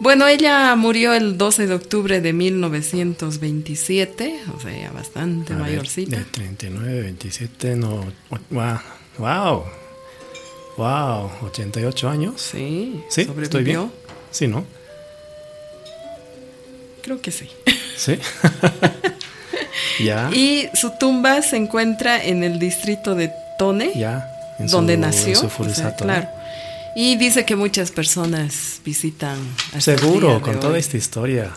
Bueno, 0.00 0.26
ella 0.26 0.74
murió 0.76 1.14
el 1.14 1.38
12 1.38 1.68
de 1.68 1.74
octubre 1.74 2.20
de 2.20 2.32
1927, 2.34 4.40
o 4.54 4.60
sea, 4.60 4.90
bastante 4.90 5.52
A 5.54 5.56
ver, 5.56 5.62
mayorcita. 5.64 6.18
De 6.18 6.24
39, 6.24 7.02
27, 7.02 7.76
no. 7.76 8.04
Wow. 8.50 8.78
Wow. 9.18 9.64
Wow. 10.76 11.30
88 11.46 12.08
años. 12.08 12.40
Sí, 12.40 13.02
Sí, 13.08 13.24
sobrevivió. 13.24 13.42
estoy 13.44 13.64
bien. 13.64 13.90
Sí, 14.30 14.46
¿no? 14.46 14.64
Creo 17.02 17.20
que 17.22 17.30
sí. 17.30 17.48
Sí. 17.96 18.18
ya. 20.04 20.30
Y 20.32 20.68
su 20.74 20.90
tumba 20.98 21.40
se 21.42 21.56
encuentra 21.56 22.22
en 22.22 22.42
el 22.42 22.58
distrito 22.58 23.14
de 23.14 23.32
Tone, 23.58 23.92
ya. 23.94 24.28
en 24.58 24.66
donde 24.66 24.94
su- 24.94 25.00
nació. 25.00 25.28
En 25.28 25.34
su 25.36 25.46
o 25.46 25.48
sea, 25.48 25.56
furusato, 25.56 26.04
¿no? 26.04 26.12
claro. 26.12 26.28
Y 26.96 27.16
dice 27.16 27.44
que 27.44 27.56
muchas 27.56 27.90
personas 27.92 28.80
visitan 28.84 29.38
Seguro, 29.78 30.40
con 30.40 30.58
toda 30.60 30.78
esta 30.78 30.96
historia. 30.96 31.50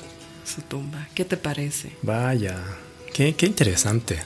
su 0.45 0.61
tumba. 0.61 1.07
¿Qué 1.13 1.25
te 1.25 1.37
parece? 1.37 1.91
Vaya. 2.01 2.57
Qué, 3.13 3.33
qué 3.35 3.45
interesante. 3.45 4.19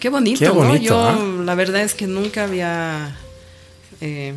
Qué 0.00 0.08
bonito, 0.08 0.40
Qué 0.40 0.48
bonito, 0.50 0.94
¿no? 0.94 1.18
Yo 1.18 1.40
¿ah? 1.40 1.44
la 1.44 1.54
verdad 1.54 1.82
es 1.82 1.94
que 1.94 2.06
nunca 2.06 2.44
había 2.44 3.16
eh, 4.00 4.34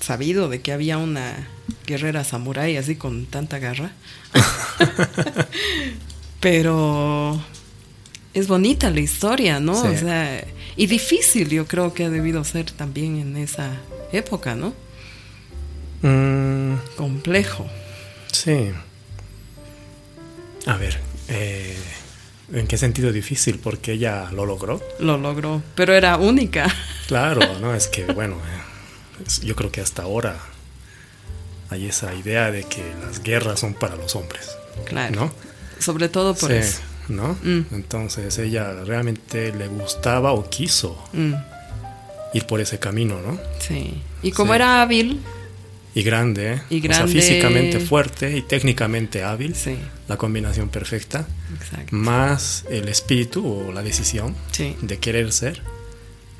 sabido 0.00 0.48
de 0.48 0.60
que 0.60 0.72
había 0.72 0.98
una 0.98 1.48
guerrera 1.86 2.24
samurái 2.24 2.76
así 2.76 2.96
con 2.96 3.26
tanta 3.26 3.58
garra. 3.58 3.92
Pero 6.40 7.40
es 8.34 8.48
bonita 8.48 8.90
la 8.90 9.00
historia, 9.00 9.60
¿no? 9.60 9.80
Sí. 9.80 9.88
O 9.88 9.98
sea, 9.98 10.44
y 10.76 10.86
difícil 10.86 11.48
yo 11.48 11.66
creo 11.66 11.94
que 11.94 12.04
ha 12.04 12.10
debido 12.10 12.44
ser 12.44 12.70
también 12.70 13.16
en 13.18 13.36
esa 13.36 13.70
época, 14.12 14.54
¿no? 14.54 14.74
Mm, 16.02 16.76
Complejo. 16.96 17.66
sí. 18.32 18.70
A 20.66 20.76
ver. 20.76 20.98
eh, 21.28 21.76
¿En 22.52 22.66
qué 22.68 22.78
sentido 22.78 23.12
difícil? 23.12 23.58
Porque 23.58 23.92
ella 23.92 24.30
lo 24.32 24.46
logró. 24.46 24.80
Lo 25.00 25.18
logró, 25.18 25.62
pero 25.74 25.94
era 25.94 26.16
única. 26.16 26.72
Claro, 27.08 27.40
no, 27.60 27.74
es 27.74 27.88
que 27.88 28.04
bueno, 28.06 28.36
eh, 28.36 29.24
yo 29.44 29.56
creo 29.56 29.70
que 29.72 29.80
hasta 29.80 30.02
ahora 30.02 30.36
hay 31.70 31.86
esa 31.86 32.14
idea 32.14 32.50
de 32.52 32.62
que 32.64 32.82
las 33.04 33.22
guerras 33.22 33.60
son 33.60 33.74
para 33.74 33.96
los 33.96 34.14
hombres, 34.16 34.50
Claro. 34.84 35.14
¿no? 35.14 35.32
Sobre 35.80 36.08
todo 36.08 36.34
por 36.34 36.50
Sí, 36.50 36.56
eso. 36.58 36.80
¿no? 37.08 37.36
Mm. 37.42 37.66
Entonces 37.72 38.38
ella 38.38 38.72
realmente 38.84 39.52
le 39.52 39.66
gustaba 39.68 40.32
o 40.32 40.48
quiso 40.48 40.96
Mm, 41.12 41.34
ir 42.34 42.46
por 42.46 42.60
ese 42.60 42.78
camino, 42.78 43.20
¿no? 43.20 43.38
sí. 43.58 44.00
Y 44.22 44.30
como 44.32 44.52
Sí. 44.52 44.56
era 44.56 44.82
hábil, 44.82 45.20
Y 45.96 46.02
grande, 46.02 46.52
¿eh? 46.52 46.62
Y 46.68 46.78
O 46.80 46.82
grande. 46.82 47.10
sea, 47.10 47.22
físicamente 47.22 47.80
fuerte 47.80 48.36
y 48.36 48.42
técnicamente 48.42 49.24
hábil, 49.24 49.54
sí, 49.54 49.78
la 50.08 50.18
combinación 50.18 50.68
perfecta, 50.68 51.26
exacto. 51.58 51.96
más 51.96 52.66
el 52.70 52.86
espíritu 52.88 53.46
o 53.46 53.72
la 53.72 53.82
decisión 53.82 54.34
Sí, 54.52 54.76
de 54.82 54.98
querer 54.98 55.32
ser. 55.32 55.62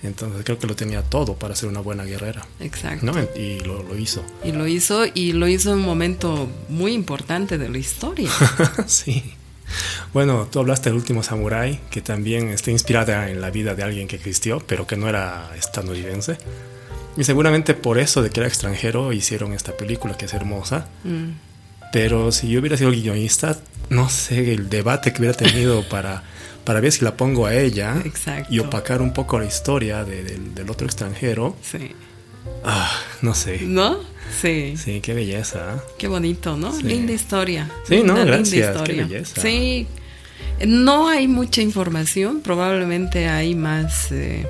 Entonces 0.02 0.44
creo 0.44 0.58
que 0.58 0.66
lo 0.66 0.76
tenía 0.76 1.00
todo 1.00 1.36
para 1.36 1.56
ser 1.56 1.70
una 1.70 1.80
buena 1.80 2.04
guerrera, 2.04 2.46
exacto. 2.60 3.06
¿no? 3.06 3.14
Y 3.34 3.60
lo, 3.60 3.82
lo 3.82 3.98
hizo. 3.98 4.22
Y 4.44 4.52
lo 4.52 4.66
hizo, 4.66 5.06
y 5.14 5.32
lo 5.32 5.48
hizo 5.48 5.72
en 5.72 5.78
un 5.78 5.86
momento 5.86 6.50
muy 6.68 6.92
importante 6.92 7.56
de 7.56 7.70
la 7.70 7.78
historia. 7.78 8.30
sí. 8.86 9.24
Bueno, 10.12 10.48
tú 10.52 10.58
hablaste 10.60 10.90
del 10.90 10.98
último 10.98 11.22
samurái, 11.22 11.80
que 11.90 12.02
también 12.02 12.50
está 12.50 12.70
inspirada 12.70 13.30
en 13.30 13.40
la 13.40 13.50
vida 13.50 13.74
de 13.74 13.82
alguien 13.84 14.06
que 14.06 14.16
existió, 14.16 14.62
pero 14.66 14.86
que 14.86 14.98
no 14.98 15.08
era 15.08 15.50
estadounidense. 15.56 16.36
Y 17.16 17.24
seguramente 17.24 17.74
por 17.74 17.98
eso 17.98 18.22
de 18.22 18.30
que 18.30 18.40
era 18.40 18.48
extranjero 18.48 19.12
hicieron 19.12 19.52
esta 19.52 19.72
película 19.76 20.16
que 20.16 20.26
es 20.26 20.34
hermosa. 20.34 20.88
Mm, 21.04 21.30
Pero 21.92 22.30
si 22.32 22.48
yo 22.48 22.60
hubiera 22.60 22.76
sido 22.76 22.90
guionista, 22.90 23.56
no 23.90 24.08
sé 24.08 24.52
el 24.52 24.68
debate 24.68 25.12
que 25.12 25.20
hubiera 25.20 25.36
tenido 25.36 25.82
para, 25.88 26.22
para 26.64 26.80
ver 26.80 26.92
si 26.92 27.04
la 27.04 27.16
pongo 27.16 27.46
a 27.46 27.54
ella 27.54 27.96
Exacto. 28.04 28.52
y 28.52 28.58
opacar 28.58 29.00
un 29.00 29.12
poco 29.12 29.38
la 29.38 29.46
historia 29.46 30.04
de- 30.04 30.24
del- 30.24 30.54
del 30.54 30.68
otro 30.70 30.86
extranjero. 30.86 31.56
sí. 31.62 31.92
Ah, 32.64 32.90
no 33.22 33.34
sé. 33.34 33.60
¿No? 33.62 33.98
Sí. 34.40 34.74
Sí, 34.76 35.00
qué 35.00 35.14
belleza. 35.14 35.74
¿eh? 35.76 35.80
Qué 35.98 36.06
bonito, 36.08 36.56
¿no? 36.56 36.72
Sí. 36.72 36.82
Linda 36.84 37.12
historia. 37.12 37.68
Sí, 37.88 37.96
no, 38.04 38.14
Linda, 38.16 38.24
linda 38.24 38.36
gracias, 38.36 38.82
qué 38.82 38.92
belleza. 38.92 39.40
Sí. 39.42 39.86
No 40.66 41.08
hay 41.08 41.26
mucha 41.28 41.60
información, 41.62 42.40
probablemente 42.42 43.28
hay 43.28 43.54
más 43.56 44.10
eh, 44.12 44.46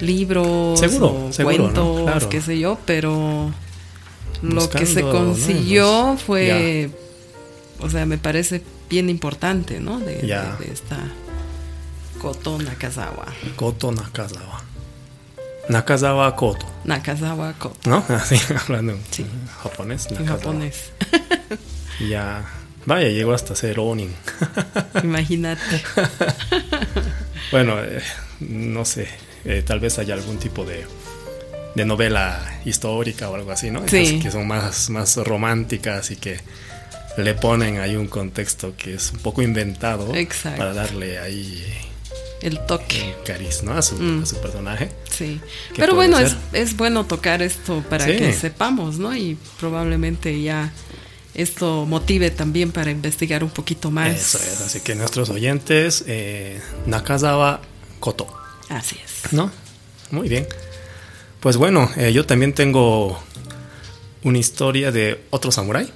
libros 0.00 0.78
Seguro, 0.80 1.26
o 1.28 1.32
seguro, 1.32 1.56
¿no? 1.56 1.62
cuentos, 1.72 2.02
Claro. 2.04 2.28
qué 2.28 2.40
sé 2.40 2.58
yo, 2.58 2.78
pero 2.86 3.50
lo 4.42 4.70
que 4.70 4.86
se 4.86 5.02
consiguió 5.02 6.16
fue, 6.24 6.90
o 7.80 7.88
sea, 7.90 8.04
me 8.06 8.18
parece 8.18 8.62
bien 8.90 9.08
importante, 9.10 9.80
¿no? 9.80 9.98
De, 10.00 10.16
de- 10.16 10.26
Ya. 10.26 10.56
de 10.56 10.72
esta 10.72 10.98
Koto 12.20 12.58
Nakazawa. 12.58 13.26
Koto 13.56 13.92
Nakazawa. 13.92 14.62
Nakazawa 15.68 16.36
Koto, 16.36 16.66
Nakazawa 16.84 17.52
Koto, 17.54 17.88
¿no? 17.88 18.04
Así 18.08 18.36
hablando 18.54 18.92
en 18.92 19.00
Sí. 19.10 19.24
japonés. 19.62 20.06
en 20.10 20.26
japonés. 20.26 20.90
Ya. 22.08 22.44
Vaya, 22.86 23.08
llegó 23.08 23.32
hasta 23.32 23.54
ser 23.54 23.78
Onin. 23.80 24.12
Imagínate. 25.02 25.62
Bueno, 27.50 27.76
eh, 27.82 28.02
no 28.40 28.84
sé, 28.84 29.08
eh, 29.44 29.62
tal 29.66 29.80
vez 29.80 29.98
haya 29.98 30.14
algún 30.14 30.38
tipo 30.38 30.64
de, 30.64 30.84
de 31.74 31.84
novela 31.84 32.60
histórica 32.64 33.28
o 33.30 33.34
algo 33.34 33.50
así, 33.50 33.70
¿no? 33.70 33.86
Sí. 33.88 34.20
Que 34.20 34.30
son 34.30 34.46
más, 34.46 34.90
más 34.90 35.16
románticas 35.16 36.10
y 36.10 36.16
que 36.16 36.38
le 37.16 37.34
ponen 37.34 37.78
ahí 37.78 37.94
un 37.96 38.08
contexto 38.08 38.74
que 38.76 38.94
es 38.94 39.12
un 39.12 39.20
poco 39.20 39.42
inventado 39.42 40.14
Exacto. 40.14 40.58
para 40.58 40.72
darle 40.74 41.18
ahí 41.18 41.64
El 42.42 42.58
toque. 42.66 43.14
cariz, 43.24 43.62
¿no? 43.62 43.72
A 43.72 43.82
su, 43.82 43.96
Mm. 43.96 44.22
a 44.22 44.26
su 44.26 44.36
personaje. 44.40 44.90
Sí, 45.16 45.40
¿Qué 45.72 45.74
pero 45.80 45.94
bueno, 45.94 46.18
es, 46.18 46.34
es 46.52 46.76
bueno 46.76 47.04
tocar 47.06 47.40
esto 47.42 47.84
para 47.88 48.04
Sí. 48.06 48.16
que 48.16 48.32
sepamos, 48.32 48.98
¿no? 48.98 49.14
Y 49.16 49.36
probablemente 49.60 50.42
ya 50.42 50.72
esto 51.34 51.86
motive 51.86 52.30
también 52.30 52.72
para 52.72 52.90
investigar 52.90 53.44
un 53.44 53.50
poquito 53.50 53.90
más. 53.90 54.12
Eso 54.14 54.38
es, 54.38 54.60
así 54.60 54.80
que 54.80 54.94
nuestros 54.96 55.30
oyentes, 55.30 56.04
eh, 56.08 56.60
Nakazawa 56.86 57.60
Koto. 58.00 58.26
Así 58.68 58.96
es. 59.04 59.32
¿No? 59.32 59.50
Muy 60.10 60.28
bien. 60.28 60.46
Pues 61.40 61.56
bueno, 61.56 61.90
eh, 61.96 62.12
yo 62.12 62.24
también 62.26 62.52
tengo 62.54 63.22
una 64.22 64.38
historia 64.38 64.90
de 64.90 65.20
otro 65.30 65.52
samurái. 65.52 65.92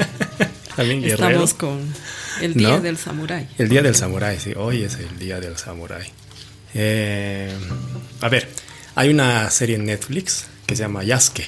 también 0.76 1.02
guerrero. 1.02 1.44
Estamos 1.44 1.54
con 1.54 1.94
el 2.40 2.54
Día 2.54 2.78
del 2.78 2.96
Samurái. 2.96 3.48
El 3.58 3.68
Día 3.68 3.82
del 3.82 3.94
Samurái, 3.94 4.38
sí, 4.38 4.52
hoy 4.56 4.84
es 4.84 4.94
el 4.94 5.18
Día 5.18 5.40
del 5.40 5.56
Samurái. 5.56 6.10
Eh, 6.74 7.52
a 8.20 8.28
ver, 8.28 8.48
hay 8.94 9.08
una 9.08 9.50
serie 9.50 9.76
en 9.76 9.84
Netflix 9.84 10.46
que 10.66 10.76
se 10.76 10.82
llama 10.82 11.02
Yasuke. 11.02 11.46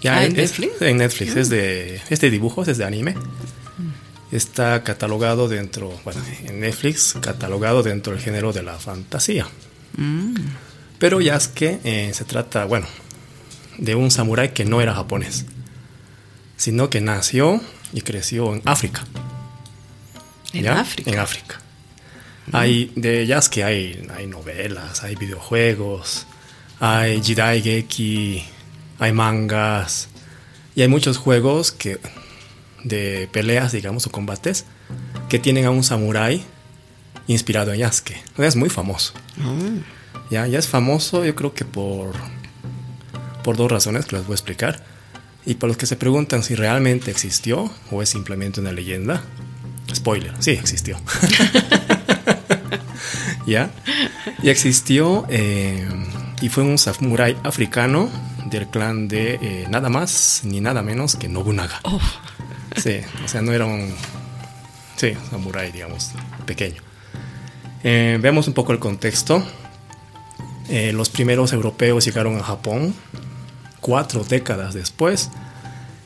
Ya 0.00 0.18
¿Ah, 0.18 0.24
en 0.24 0.34
Netflix? 0.34 0.80
En 0.80 0.96
Netflix, 0.98 1.36
es 1.36 1.48
de, 1.48 2.00
este 2.10 2.30
dibujos, 2.30 2.68
es 2.68 2.78
de 2.78 2.84
anime. 2.84 3.14
Está 4.34 4.82
catalogado 4.82 5.46
dentro, 5.46 5.96
bueno, 6.02 6.20
en 6.44 6.58
Netflix, 6.58 7.14
catalogado 7.20 7.84
dentro 7.84 8.12
del 8.12 8.20
género 8.20 8.52
de 8.52 8.64
la 8.64 8.74
fantasía. 8.80 9.46
Mm. 9.96 10.34
Pero 10.98 11.20
Yasuke 11.20 11.78
eh, 11.84 12.10
se 12.12 12.24
trata, 12.24 12.64
bueno, 12.64 12.88
de 13.78 13.94
un 13.94 14.10
samurái 14.10 14.48
que 14.48 14.64
no 14.64 14.80
era 14.80 14.92
japonés, 14.92 15.46
sino 16.56 16.90
que 16.90 17.00
nació 17.00 17.60
y 17.92 18.00
creció 18.00 18.52
en 18.52 18.62
África. 18.64 19.04
¿En 20.52 20.66
África? 20.66 21.12
En 21.12 21.18
África. 21.20 21.60
Hay, 22.50 22.90
de 22.96 23.28
Yasuke 23.28 23.62
hay, 23.62 24.04
hay 24.16 24.26
novelas, 24.26 25.04
hay 25.04 25.14
videojuegos, 25.14 26.26
hay 26.80 27.22
Jidaigeki, 27.22 28.44
hay 28.98 29.12
mangas 29.12 30.08
y 30.74 30.82
hay 30.82 30.88
muchos 30.88 31.18
juegos 31.18 31.70
que 31.70 32.00
de 32.84 33.28
peleas, 33.32 33.72
digamos, 33.72 34.06
o 34.06 34.12
combates 34.12 34.66
que 35.28 35.38
tienen 35.38 35.64
a 35.64 35.70
un 35.70 35.82
samurái 35.82 36.44
inspirado 37.26 37.72
en 37.72 37.80
Yasuke. 37.80 38.22
Es 38.38 38.56
muy 38.56 38.68
famoso. 38.68 39.14
Mm. 39.36 39.78
Ya, 40.30 40.46
ya 40.46 40.58
es 40.58 40.68
famoso, 40.68 41.24
yo 41.24 41.34
creo 41.34 41.54
que 41.54 41.64
por, 41.64 42.12
por 43.42 43.56
dos 43.56 43.70
razones 43.70 44.06
que 44.06 44.16
les 44.16 44.26
voy 44.26 44.34
a 44.34 44.36
explicar. 44.36 44.84
Y 45.46 45.54
para 45.54 45.68
los 45.68 45.76
que 45.76 45.86
se 45.86 45.96
preguntan 45.96 46.42
si 46.42 46.54
realmente 46.54 47.10
existió 47.10 47.70
o 47.90 48.02
es 48.02 48.08
simplemente 48.08 48.60
una 48.60 48.72
leyenda, 48.72 49.22
spoiler, 49.94 50.32
sí 50.38 50.52
existió. 50.52 50.98
¿Ya? 53.46 53.70
Y 54.42 54.48
existió 54.48 55.26
eh, 55.28 55.86
y 56.40 56.48
fue 56.48 56.62
un 56.62 56.78
samurái 56.78 57.36
africano 57.44 58.08
del 58.46 58.68
clan 58.68 59.08
de 59.08 59.38
eh, 59.42 59.66
nada 59.68 59.90
más 59.90 60.42
ni 60.44 60.60
nada 60.60 60.82
menos 60.82 61.16
que 61.16 61.28
Nobunaga. 61.28 61.80
Oh. 61.82 62.00
Sí, 62.76 63.00
o 63.24 63.28
sea, 63.28 63.42
no 63.42 63.52
era 63.52 63.66
un 63.66 63.94
sí, 64.96 65.12
samurái, 65.30 65.72
digamos, 65.72 66.12
pequeño. 66.46 66.82
Eh, 67.82 68.18
vemos 68.20 68.48
un 68.48 68.54
poco 68.54 68.72
el 68.72 68.78
contexto. 68.78 69.44
los 70.68 71.10
primeros 71.10 71.52
europeos 71.52 72.04
llegaron 72.04 72.36
a 72.36 72.42
Japón 72.42 72.94
cuatro 73.84 74.24
décadas 74.24 74.72
después. 74.72 75.30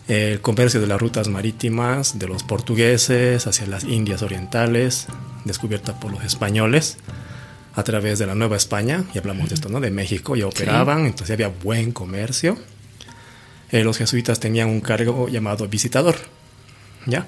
El 0.09 0.41
comercio 0.41 0.81
de 0.81 0.89
las 0.89 1.01
rutas 1.01 1.29
marítimas 1.29 2.19
de 2.19 2.27
los 2.27 2.43
portugueses 2.43 3.47
hacia 3.47 3.67
las 3.67 3.85
Indias 3.85 4.23
Orientales, 4.23 5.07
descubierta 5.45 6.01
por 6.01 6.11
los 6.11 6.25
españoles 6.25 6.97
a 7.77 7.85
través 7.85 8.19
de 8.19 8.27
la 8.27 8.35
Nueva 8.35 8.57
España, 8.57 9.05
y 9.15 9.19
hablamos 9.19 9.49
de 9.49 9.55
esto, 9.55 9.69
¿no? 9.69 9.79
De 9.79 9.93
México, 9.93 10.35
ya 10.35 10.49
operaban, 10.49 11.07
entonces 11.07 11.31
había 11.35 11.49
buen 11.49 11.93
comercio. 11.93 12.59
Eh, 13.71 13.85
los 13.85 13.99
jesuitas 13.99 14.41
tenían 14.41 14.69
un 14.69 14.81
cargo 14.81 15.29
llamado 15.29 15.69
visitador, 15.69 16.17
¿ya? 17.09 17.27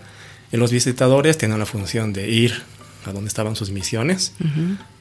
Y 0.52 0.56
los 0.56 0.70
visitadores 0.70 1.38
tenían 1.38 1.58
la 1.58 1.66
función 1.66 2.12
de 2.12 2.28
ir 2.28 2.62
a 3.06 3.12
donde 3.12 3.28
estaban 3.28 3.56
sus 3.56 3.70
misiones 3.70 4.34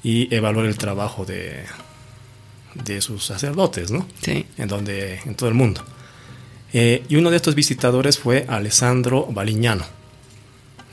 y 0.03 0.33
evaluar 0.33 0.65
el 0.65 0.77
trabajo 0.77 1.25
de, 1.25 1.65
de 2.73 3.01
sus 3.01 3.25
sacerdotes, 3.25 3.91
¿no? 3.91 4.07
Sí. 4.21 4.45
En, 4.57 4.67
donde, 4.67 5.19
en 5.25 5.35
todo 5.35 5.49
el 5.49 5.55
mundo. 5.55 5.83
Eh, 6.71 7.03
y 7.09 7.15
uno 7.15 7.29
de 7.29 7.35
estos 7.35 7.55
visitadores 7.55 8.19
fue 8.19 8.45
Alessandro 8.47 9.25
Baliñano. 9.25 9.85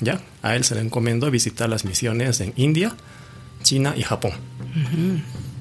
¿Ya? 0.00 0.20
A 0.42 0.56
él 0.56 0.64
se 0.64 0.74
le 0.74 0.82
encomendó 0.82 1.30
visitar 1.30 1.68
las 1.68 1.84
misiones 1.84 2.40
en 2.40 2.52
India, 2.56 2.94
China 3.62 3.94
y 3.96 4.02
Japón. 4.02 4.32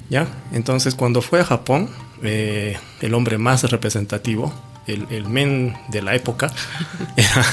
¿Ya? 0.10 0.28
Entonces, 0.52 0.96
cuando 0.96 1.22
fue 1.22 1.40
a 1.40 1.46
Japón, 1.46 1.90
eh, 2.24 2.78
el 3.02 3.14
hombre 3.14 3.38
más 3.38 3.64
representativo, 3.64 4.54
el, 4.88 5.08
el, 5.10 5.28
men 5.28 5.76
de 5.90 6.02
la 6.02 6.16
época, 6.16 6.52
era 7.16 7.46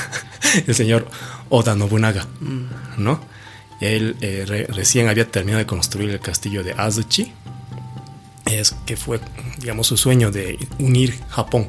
el 0.66 0.74
señor 0.74 1.08
Oda 1.48 1.74
Nobunaga, 1.74 2.26
mm. 2.40 3.02
¿no? 3.02 3.20
Él 3.80 4.16
eh, 4.20 4.66
recién 4.68 5.08
había 5.08 5.28
terminado 5.28 5.58
de 5.58 5.66
construir 5.66 6.10
el 6.10 6.20
castillo 6.20 6.62
de 6.62 6.72
Azuchi, 6.72 7.32
es 8.46 8.74
que 8.86 8.96
fue, 8.96 9.20
digamos, 9.58 9.88
su 9.88 9.96
sueño 9.96 10.30
de 10.30 10.58
unir 10.78 11.18
Japón, 11.28 11.68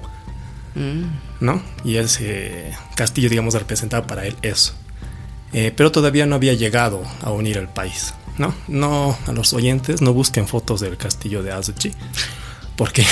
mm. 0.75 1.03
¿no? 1.39 1.63
Y 1.83 1.97
ese 1.97 2.73
castillo, 2.95 3.29
digamos, 3.29 3.55
representaba 3.55 4.05
para 4.05 4.25
él 4.25 4.35
eso. 4.41 4.73
Eh, 5.53 5.71
pero 5.75 5.91
todavía 5.91 6.25
no 6.25 6.35
había 6.35 6.53
llegado 6.53 7.03
a 7.21 7.31
unir 7.31 7.57
el 7.57 7.67
país. 7.67 8.13
¿no? 8.37 8.53
No, 8.67 9.17
a 9.27 9.31
los 9.31 9.53
oyentes 9.53 10.01
no 10.01 10.13
busquen 10.13 10.47
fotos 10.47 10.81
del 10.81 10.97
castillo 10.97 11.43
de 11.43 11.51
Azuchi, 11.51 11.91
porque 12.75 13.05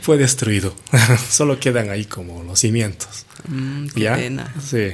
fue 0.00 0.18
destruido. 0.18 0.74
Solo 1.30 1.58
quedan 1.58 1.90
ahí 1.90 2.04
como 2.04 2.42
los 2.42 2.60
cimientos. 2.60 3.26
Mm, 3.48 3.86
qué 3.88 4.10
Pena. 4.10 4.54
Sí. 4.64 4.92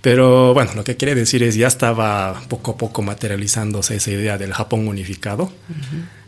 Pero 0.00 0.54
bueno, 0.54 0.72
lo 0.74 0.84
que 0.84 0.96
quiere 0.96 1.14
decir 1.14 1.42
es 1.42 1.56
ya 1.56 1.66
estaba 1.66 2.40
poco 2.48 2.72
a 2.72 2.76
poco 2.76 3.02
materializándose 3.02 3.96
esa 3.96 4.10
idea 4.10 4.38
del 4.38 4.52
Japón 4.52 4.86
unificado. 4.86 5.50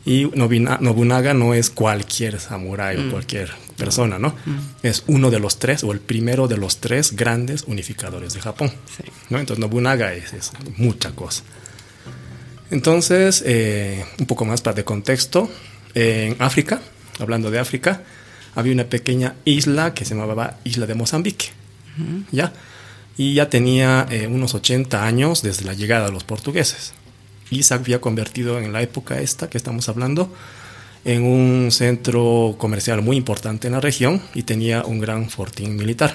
Y 0.04 0.24
Nobunaga 0.34 1.34
no 1.34 1.54
es 1.54 1.70
cualquier 1.70 2.40
samurái 2.40 2.96
o 2.96 3.00
mm. 3.02 3.10
cualquier 3.10 3.50
persona, 3.76 4.18
¿no? 4.18 4.30
Mm. 4.30 4.58
Es 4.82 5.04
uno 5.06 5.30
de 5.30 5.38
los 5.38 5.58
tres 5.58 5.84
o 5.84 5.92
el 5.92 6.00
primero 6.00 6.48
de 6.48 6.56
los 6.56 6.78
tres 6.78 7.14
grandes 7.14 7.64
unificadores 7.68 8.34
de 8.34 8.40
Japón. 8.40 8.72
¿no? 9.28 9.38
Entonces 9.38 9.60
Nobunaga 9.60 10.12
es, 10.12 10.32
es 10.32 10.52
mucha 10.76 11.12
cosa. 11.12 11.44
Entonces, 12.70 13.42
eh, 13.46 14.04
un 14.18 14.26
poco 14.26 14.44
más 14.44 14.60
para 14.60 14.74
de 14.74 14.84
contexto, 14.84 15.50
en 15.94 16.36
África, 16.38 16.80
hablando 17.18 17.50
de 17.50 17.58
África, 17.58 18.02
había 18.54 18.72
una 18.72 18.84
pequeña 18.84 19.34
isla 19.44 19.94
que 19.94 20.04
se 20.04 20.14
llamaba 20.14 20.58
Isla 20.64 20.86
de 20.86 20.94
Mozambique, 20.94 21.46
¿ya? 22.32 22.52
Y 23.16 23.34
ya 23.34 23.48
tenía 23.48 24.06
eh, 24.10 24.26
unos 24.26 24.54
80 24.54 25.04
años 25.04 25.42
desde 25.42 25.64
la 25.64 25.74
llegada 25.74 26.06
de 26.06 26.12
los 26.12 26.24
portugueses. 26.24 26.92
Y 27.50 27.62
se 27.62 27.74
había 27.74 28.00
convertido 28.00 28.58
en 28.58 28.72
la 28.72 28.82
época 28.82 29.20
esta 29.20 29.48
que 29.48 29.58
estamos 29.58 29.88
hablando 29.88 30.32
en 31.04 31.22
un 31.22 31.70
centro 31.70 32.56
comercial 32.58 33.02
muy 33.02 33.16
importante 33.16 33.66
en 33.66 33.74
la 33.74 33.80
región 33.80 34.22
y 34.34 34.42
tenía 34.42 34.84
un 34.84 35.00
gran 35.00 35.30
fortín 35.30 35.76
militar. 35.76 36.14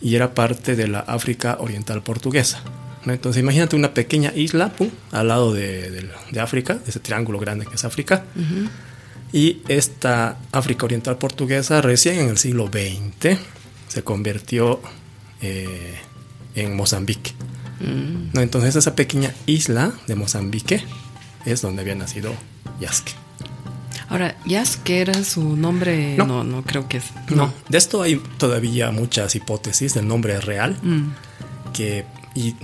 Y 0.00 0.14
era 0.14 0.34
parte 0.34 0.76
de 0.76 0.88
la 0.88 1.00
África 1.00 1.58
Oriental 1.60 2.02
Portuguesa. 2.02 2.62
Entonces 3.04 3.42
imagínate 3.42 3.76
una 3.76 3.94
pequeña 3.94 4.32
isla 4.34 4.72
al 5.12 5.28
lado 5.28 5.52
de, 5.52 6.10
África, 6.40 6.78
ese 6.86 7.00
triángulo 7.00 7.38
grande 7.38 7.66
que 7.66 7.74
es 7.74 7.84
África. 7.84 8.24
Y 9.32 9.62
esta 9.68 10.38
África 10.52 10.86
Oriental 10.86 11.18
Portuguesa 11.18 11.82
recién 11.82 12.18
en 12.18 12.28
el 12.28 12.38
siglo 12.38 12.68
XX 12.68 13.38
se 13.88 14.02
convirtió 14.02 14.80
eh, 15.40 15.98
en 16.54 16.76
Mozambique. 16.76 17.32
Mm. 17.80 18.30
¿no? 18.32 18.40
Entonces 18.40 18.76
esa 18.76 18.94
pequeña 18.94 19.34
isla 19.46 19.92
de 20.06 20.14
Mozambique 20.14 20.82
es 21.44 21.62
donde 21.62 21.82
había 21.82 21.94
nacido 21.94 22.34
Yasque. 22.80 23.12
Ahora, 24.08 24.36
Yasque 24.46 25.02
era 25.02 25.22
su 25.22 25.54
nombre, 25.56 26.16
no, 26.16 26.42
no, 26.42 26.62
creo 26.64 26.88
que 26.88 26.96
es. 26.96 27.04
No. 27.28 27.52
de 27.68 27.76
esto 27.76 28.00
hay 28.00 28.16
todavía 28.38 28.90
muchas 28.90 29.34
hipótesis 29.34 29.92
del 29.92 30.08
nombre 30.08 30.40
real, 30.40 30.78
mm. 30.82 31.72
que 31.74 32.06
y 32.34 32.54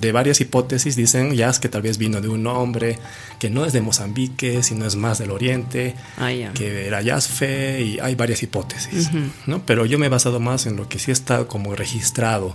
de 0.00 0.12
varias 0.12 0.40
hipótesis 0.40 0.96
dicen 0.96 1.34
ya 1.34 1.52
que 1.52 1.68
tal 1.68 1.82
vez 1.82 1.98
vino 1.98 2.20
de 2.20 2.28
un 2.28 2.46
hombre 2.46 2.98
que 3.38 3.50
no 3.50 3.64
es 3.64 3.72
de 3.72 3.80
Mozambique, 3.80 4.62
sino 4.62 4.86
es 4.86 4.96
más 4.96 5.18
del 5.18 5.30
oriente, 5.30 5.94
ah, 6.18 6.30
que 6.54 6.86
era 6.86 7.00
Yazfe, 7.00 7.80
y 7.82 7.98
hay 8.00 8.14
varias 8.14 8.42
hipótesis, 8.42 9.10
¿no? 9.46 9.64
Pero 9.64 9.86
yo 9.86 9.98
me 9.98 10.06
he 10.06 10.08
basado 10.08 10.40
más 10.40 10.66
en 10.66 10.76
lo 10.76 10.88
que 10.88 10.98
sí 10.98 11.10
está 11.10 11.46
como 11.46 11.74
registrado, 11.74 12.52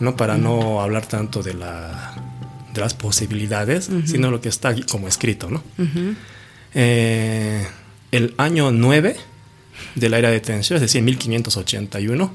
¿no? 0.00 0.16
Para 0.16 0.36
no 0.36 0.80
hablar 0.80 1.06
tanto 1.06 1.42
de, 1.42 1.54
la, 1.54 2.14
de 2.74 2.80
las 2.80 2.94
posibilidades, 2.94 3.90
sino 4.04 4.30
lo 4.30 4.40
que 4.40 4.48
está 4.48 4.74
como 4.86 5.08
escrito, 5.08 5.50
¿no? 5.50 5.62
Eh, 6.74 7.66
el 8.12 8.34
año 8.38 8.72
9 8.72 9.16
de 9.94 10.08
la 10.08 10.18
era 10.18 10.30
de 10.30 10.40
Tensio, 10.40 10.76
es 10.76 10.82
decir, 10.82 11.02
1581, 11.02 12.34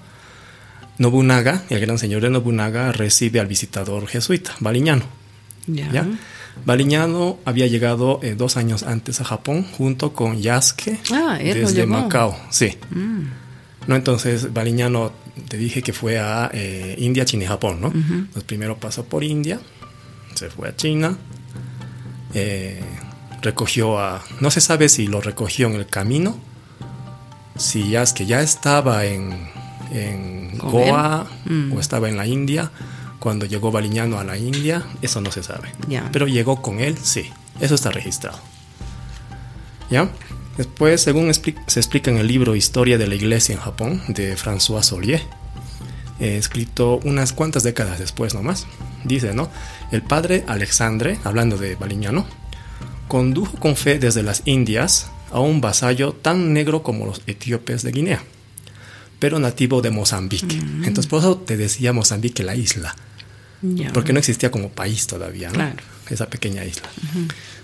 Nobunaga, 0.97 1.63
el 1.69 1.79
gran 1.79 1.97
señor 1.97 2.21
de 2.21 2.29
Nobunaga, 2.29 2.91
recibe 2.91 3.39
al 3.39 3.47
visitador 3.47 4.07
jesuita, 4.07 4.55
Baliñano. 4.59 5.03
¿ya? 5.67 6.07
Baliñano 6.63 7.37
había 7.43 7.67
llegado 7.67 8.19
eh, 8.23 8.35
dos 8.35 8.55
años 8.55 8.83
antes 8.83 9.19
a 9.19 9.25
Japón 9.25 9.65
junto 9.77 10.13
con 10.13 10.41
Yasuke 10.41 10.99
ah, 11.11 11.37
desde 11.41 11.85
Macao. 11.85 12.37
Sí. 12.49 12.77
Mm. 12.91 13.23
¿no? 13.87 13.95
Entonces, 13.95 14.53
Baliñano, 14.53 15.11
te 15.49 15.57
dije 15.57 15.81
que 15.81 15.91
fue 15.91 16.17
a 16.19 16.49
eh, 16.53 16.95
India, 16.97 17.25
China 17.25 17.43
y 17.43 17.47
Japón, 17.47 17.81
¿no? 17.81 17.93
Pues 18.31 18.45
primero 18.45 18.77
pasó 18.77 19.05
por 19.05 19.23
India, 19.23 19.59
se 20.33 20.49
fue 20.49 20.69
a 20.69 20.75
China, 20.75 21.17
eh, 22.33 22.81
recogió 23.41 23.99
a... 23.99 24.23
No 24.39 24.49
se 24.49 24.61
sabe 24.61 24.89
si 24.89 25.07
lo 25.07 25.21
recogió 25.21 25.67
en 25.67 25.73
el 25.73 25.87
camino, 25.87 26.37
si 27.57 27.89
ya 27.89 28.01
es 28.01 28.13
que 28.13 28.25
ya 28.25 28.41
estaba 28.41 29.05
en, 29.05 29.49
en 29.91 30.57
Goa 30.57 31.27
Mm. 31.45 31.73
o 31.73 31.79
estaba 31.79 32.09
en 32.09 32.17
la 32.17 32.25
India, 32.27 32.71
cuando 33.19 33.45
llegó 33.45 33.71
Baliñano 33.71 34.19
a 34.19 34.23
la 34.23 34.37
India, 34.37 34.83
eso 35.01 35.21
no 35.21 35.31
se 35.31 35.41
sabe. 35.43 35.69
Ya. 35.87 36.09
Pero 36.11 36.27
llegó 36.27 36.61
con 36.61 36.79
él, 36.79 36.97
sí, 37.01 37.29
eso 37.59 37.75
está 37.75 37.91
registrado. 37.91 38.37
¿Ya? 39.89 40.09
Después, 40.57 41.01
según 41.01 41.27
expli- 41.29 41.55
se 41.67 41.79
explica 41.79 42.09
en 42.11 42.17
el 42.17 42.27
libro 42.27 42.55
Historia 42.55 42.97
de 42.97 43.07
la 43.07 43.15
Iglesia 43.15 43.53
en 43.53 43.61
Japón, 43.61 44.01
de 44.07 44.35
François 44.37 44.81
Solier, 44.83 45.21
eh, 46.19 46.37
escrito 46.37 46.99
unas 47.03 47.33
cuantas 47.33 47.63
décadas 47.63 47.99
después 47.99 48.33
nomás, 48.33 48.65
dice, 49.03 49.33
¿no? 49.33 49.49
El 49.91 50.01
padre 50.01 50.43
Alexandre, 50.47 51.19
hablando 51.23 51.57
de 51.57 51.75
Baliñano, 51.75 52.25
condujo 53.07 53.57
con 53.59 53.75
fe 53.75 53.99
desde 53.99 54.23
las 54.23 54.41
Indias 54.45 55.07
a 55.31 55.39
un 55.39 55.59
vasallo 55.61 56.13
tan 56.13 56.53
negro 56.53 56.83
como 56.83 57.05
los 57.05 57.21
etíopes 57.27 57.83
de 57.83 57.91
Guinea, 57.91 58.23
pero 59.25 59.39
nativo 59.39 59.81
de 59.81 59.89
Mozambique. 59.89 60.55
Entonces, 60.83 61.07
por 61.07 61.17
eso 61.19 61.35
te 61.37 61.57
decía 61.57 61.91
Mozambique 61.93 62.43
la 62.43 62.53
isla, 62.55 62.95
porque 63.91 64.13
no 64.13 64.19
existía 64.19 64.51
como 64.51 64.69
país 64.69 65.07
todavía, 65.07 65.47
¿no? 65.47 65.55
Claro. 65.55 65.77
Esa 66.11 66.29
pequeña 66.29 66.63
isla. 66.63 66.87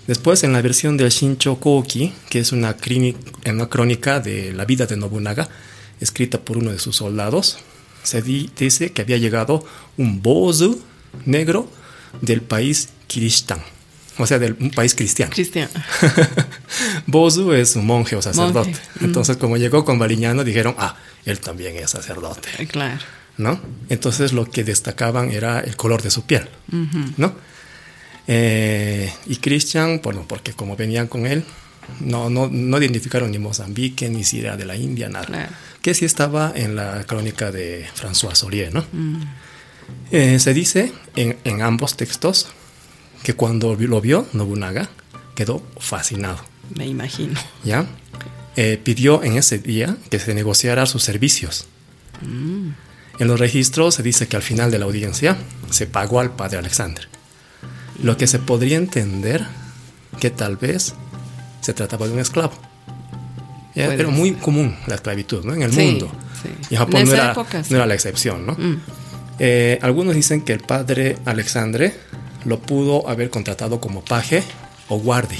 Después, 0.07 0.43
en 0.43 0.53
la 0.53 0.61
versión 0.63 0.97
del 0.97 1.09
Shincho 1.11 1.57
Koki, 1.59 2.13
que 2.31 2.39
es 2.39 2.51
una, 2.51 2.75
crónica 3.69 4.19
de 4.19 4.53
la 4.53 4.65
vida 4.65 4.87
de 4.87 4.97
Nobunaga, 4.97 5.47
escrita 5.99 6.39
por 6.41 6.57
uno 6.57 6.71
de 6.71 6.79
sus 6.79 6.95
soldados, 6.95 7.59
se 8.01 8.23
di- 8.23 8.49
dice 8.57 8.91
que 8.91 9.03
había 9.03 9.17
llegado 9.17 9.63
un 9.97 10.23
bozu 10.23 10.81
negro 11.27 11.69
del 12.21 12.41
país 12.41 12.89
Kiristán, 13.05 13.59
o 14.17 14.27
sea, 14.27 14.39
del 14.39 14.55
un 14.59 14.71
país 14.71 14.93
cristiano. 14.93 15.31
Cristian. 15.33 15.69
Bozu 17.07 17.53
es 17.53 17.75
un 17.75 17.85
monje 17.85 18.15
o 18.15 18.21
sacerdote. 18.21 18.69
Monje, 18.69 18.81
mm. 18.99 19.05
Entonces, 19.05 19.37
como 19.37 19.57
llegó 19.57 19.85
con 19.85 19.99
Baliñano, 19.99 20.43
dijeron, 20.43 20.75
ah, 20.77 20.95
él 21.25 21.39
también 21.39 21.75
es 21.77 21.91
sacerdote. 21.91 22.49
Claro. 22.67 22.99
¿no? 23.37 23.59
Entonces 23.89 24.33
lo 24.33 24.49
que 24.49 24.63
destacaban 24.63 25.31
era 25.31 25.59
el 25.59 25.75
color 25.75 26.01
de 26.01 26.11
su 26.11 26.23
piel, 26.23 26.47
¿no? 27.17 27.33
Eh, 28.27 29.11
y 29.25 29.37
Christian, 29.37 29.99
bueno, 30.03 30.25
porque 30.27 30.53
como 30.53 30.75
venían 30.75 31.07
con 31.07 31.25
él, 31.25 31.43
no, 31.99 32.29
no, 32.29 32.47
no 32.49 32.77
identificaron 32.77 33.31
ni 33.31 33.39
Mozambique, 33.39 34.09
ni 34.09 34.23
si 34.23 34.39
era 34.39 34.55
de 34.55 34.65
la 34.65 34.75
India, 34.75 35.09
nada. 35.09 35.25
Claro. 35.25 35.51
Que 35.81 35.93
sí 35.93 36.05
estaba 36.05 36.53
en 36.55 36.75
la 36.75 37.03
crónica 37.05 37.51
de 37.51 37.87
François 37.99 38.35
Solier, 38.35 38.73
¿no? 38.73 38.85
Eh, 40.11 40.39
se 40.39 40.53
dice 40.53 40.93
en, 41.15 41.37
en 41.43 41.61
ambos 41.61 41.97
textos 41.97 42.49
que 43.23 43.33
cuando 43.35 43.75
lo 43.75 44.01
vio 44.01 44.27
Nobunaga, 44.33 44.89
quedó 45.35 45.61
fascinado. 45.79 46.39
Me 46.75 46.87
imagino. 46.87 47.39
¿ya? 47.63 47.85
Eh, 48.55 48.79
pidió 48.83 49.23
en 49.23 49.37
ese 49.37 49.59
día 49.59 49.97
que 50.09 50.19
se 50.19 50.33
negociara 50.33 50.85
sus 50.85 51.03
servicios. 51.03 51.67
En 52.21 53.27
los 53.27 53.39
registros 53.39 53.95
se 53.95 54.03
dice 54.03 54.27
que 54.27 54.35
al 54.35 54.41
final 54.41 54.71
de 54.71 54.79
la 54.79 54.85
audiencia 54.85 55.37
se 55.69 55.87
pagó 55.87 56.19
al 56.19 56.31
padre 56.35 56.57
Alexander. 56.59 57.07
Lo 58.03 58.17
que 58.17 58.27
se 58.27 58.39
podría 58.39 58.77
entender 58.77 59.45
que 60.19 60.29
tal 60.29 60.57
vez 60.57 60.93
se 61.61 61.73
trataba 61.73 62.07
de 62.07 62.13
un 62.13 62.19
esclavo. 62.19 62.53
Ya, 63.75 63.85
Era 63.85 63.97
ser. 63.97 64.07
muy 64.07 64.33
común 64.33 64.75
la 64.87 64.95
esclavitud 64.95 65.45
¿no? 65.45 65.53
en 65.53 65.61
el 65.63 65.71
Sí, 65.71 65.79
mundo. 65.81 66.11
sí. 66.43 66.49
Y 66.71 66.75
Japón 66.75 67.05
no 67.05 67.13
era, 67.13 67.31
época, 67.31 67.63
sí. 67.63 67.69
no 67.71 67.77
era 67.77 67.85
la 67.85 67.93
excepción. 67.93 68.45
¿no? 68.45 68.53
Mm. 68.53 68.81
Eh, 69.39 69.79
algunos 69.81 70.13
dicen 70.15 70.41
que 70.41 70.53
el 70.53 70.59
padre 70.59 71.17
Alexandre 71.25 71.95
lo 72.45 72.59
pudo 72.59 73.07
haber 73.09 73.29
contratado 73.29 73.79
como 73.81 74.03
paje 74.03 74.43
o 74.89 74.97
guardia. 74.99 75.39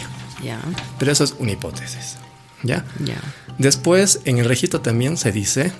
Pero 0.98 1.12
eso 1.12 1.24
es 1.24 1.36
una 1.40 1.52
hipótesis. 1.52 2.18
¿Ya? 2.64 2.86
Ya. 3.04 3.18
Después, 3.58 4.22
en 4.26 4.38
el 4.38 4.46
registro 4.46 4.82
también 4.82 5.18
se 5.18 5.32
dice, 5.32 5.72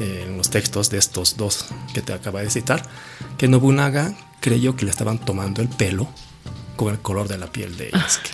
eh, 0.00 0.24
en 0.26 0.36
los 0.36 0.50
textos 0.50 0.90
de 0.90 0.98
estos 0.98 1.36
dos 1.36 1.66
que 1.92 2.00
te 2.02 2.12
acaba 2.12 2.40
de 2.42 2.50
citar, 2.50 2.82
que 3.38 3.48
Nobunaga 3.48 4.14
creyó 4.40 4.76
que 4.76 4.84
le 4.84 4.90
estaban 4.90 5.18
tomando 5.18 5.62
el 5.62 5.68
pelo 5.68 6.08
con 6.76 6.92
el 6.92 7.00
color 7.00 7.28
de 7.28 7.38
la 7.38 7.46
piel 7.50 7.76
de 7.76 7.90
Yasuke. 7.92 8.30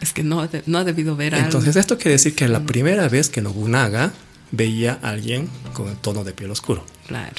Es 0.00 0.12
que 0.12 0.22
no, 0.24 0.40
ha 0.40 0.48
de- 0.48 0.62
no 0.66 0.78
ha 0.78 0.84
debido 0.84 1.14
ver 1.16 1.34
algo. 1.34 1.46
Entonces, 1.46 1.76
esto 1.76 1.96
quiere 1.96 2.12
decir 2.12 2.34
que 2.34 2.44
es 2.44 2.50
la 2.50 2.60
primera 2.64 3.08
vez 3.08 3.28
que 3.28 3.40
Nobunaga 3.40 4.12
veía 4.50 4.98
a 5.02 5.10
alguien 5.10 5.48
con 5.72 5.88
el 5.88 5.96
tono 5.96 6.24
de 6.24 6.32
piel 6.32 6.50
oscuro. 6.50 6.84
Claro. 7.06 7.32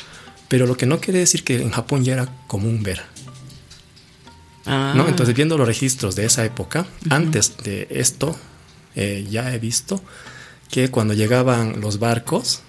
Pero 0.47 0.65
lo 0.67 0.77
que 0.77 0.85
no 0.85 0.99
quiere 0.99 1.19
decir 1.19 1.43
que 1.43 1.61
en 1.61 1.71
Japón 1.71 2.03
ya 2.03 2.13
era 2.13 2.29
común 2.47 2.83
ver. 2.83 3.01
Ah, 4.65 4.93
¿no? 4.95 5.08
Entonces, 5.08 5.36
viendo 5.36 5.58
los 5.58 5.67
registros 5.67 6.15
de 6.15 6.25
esa 6.25 6.43
época, 6.45 6.86
antes 7.10 7.58
de 7.63 7.88
esto, 7.91 8.36
eh, 8.95 9.28
ya 9.30 9.54
he 9.54 9.60
visto 9.60 10.01
que 10.71 10.89
cuando 10.89 11.13
llegaban 11.13 11.80
los 11.82 11.99
barcos 11.99 12.62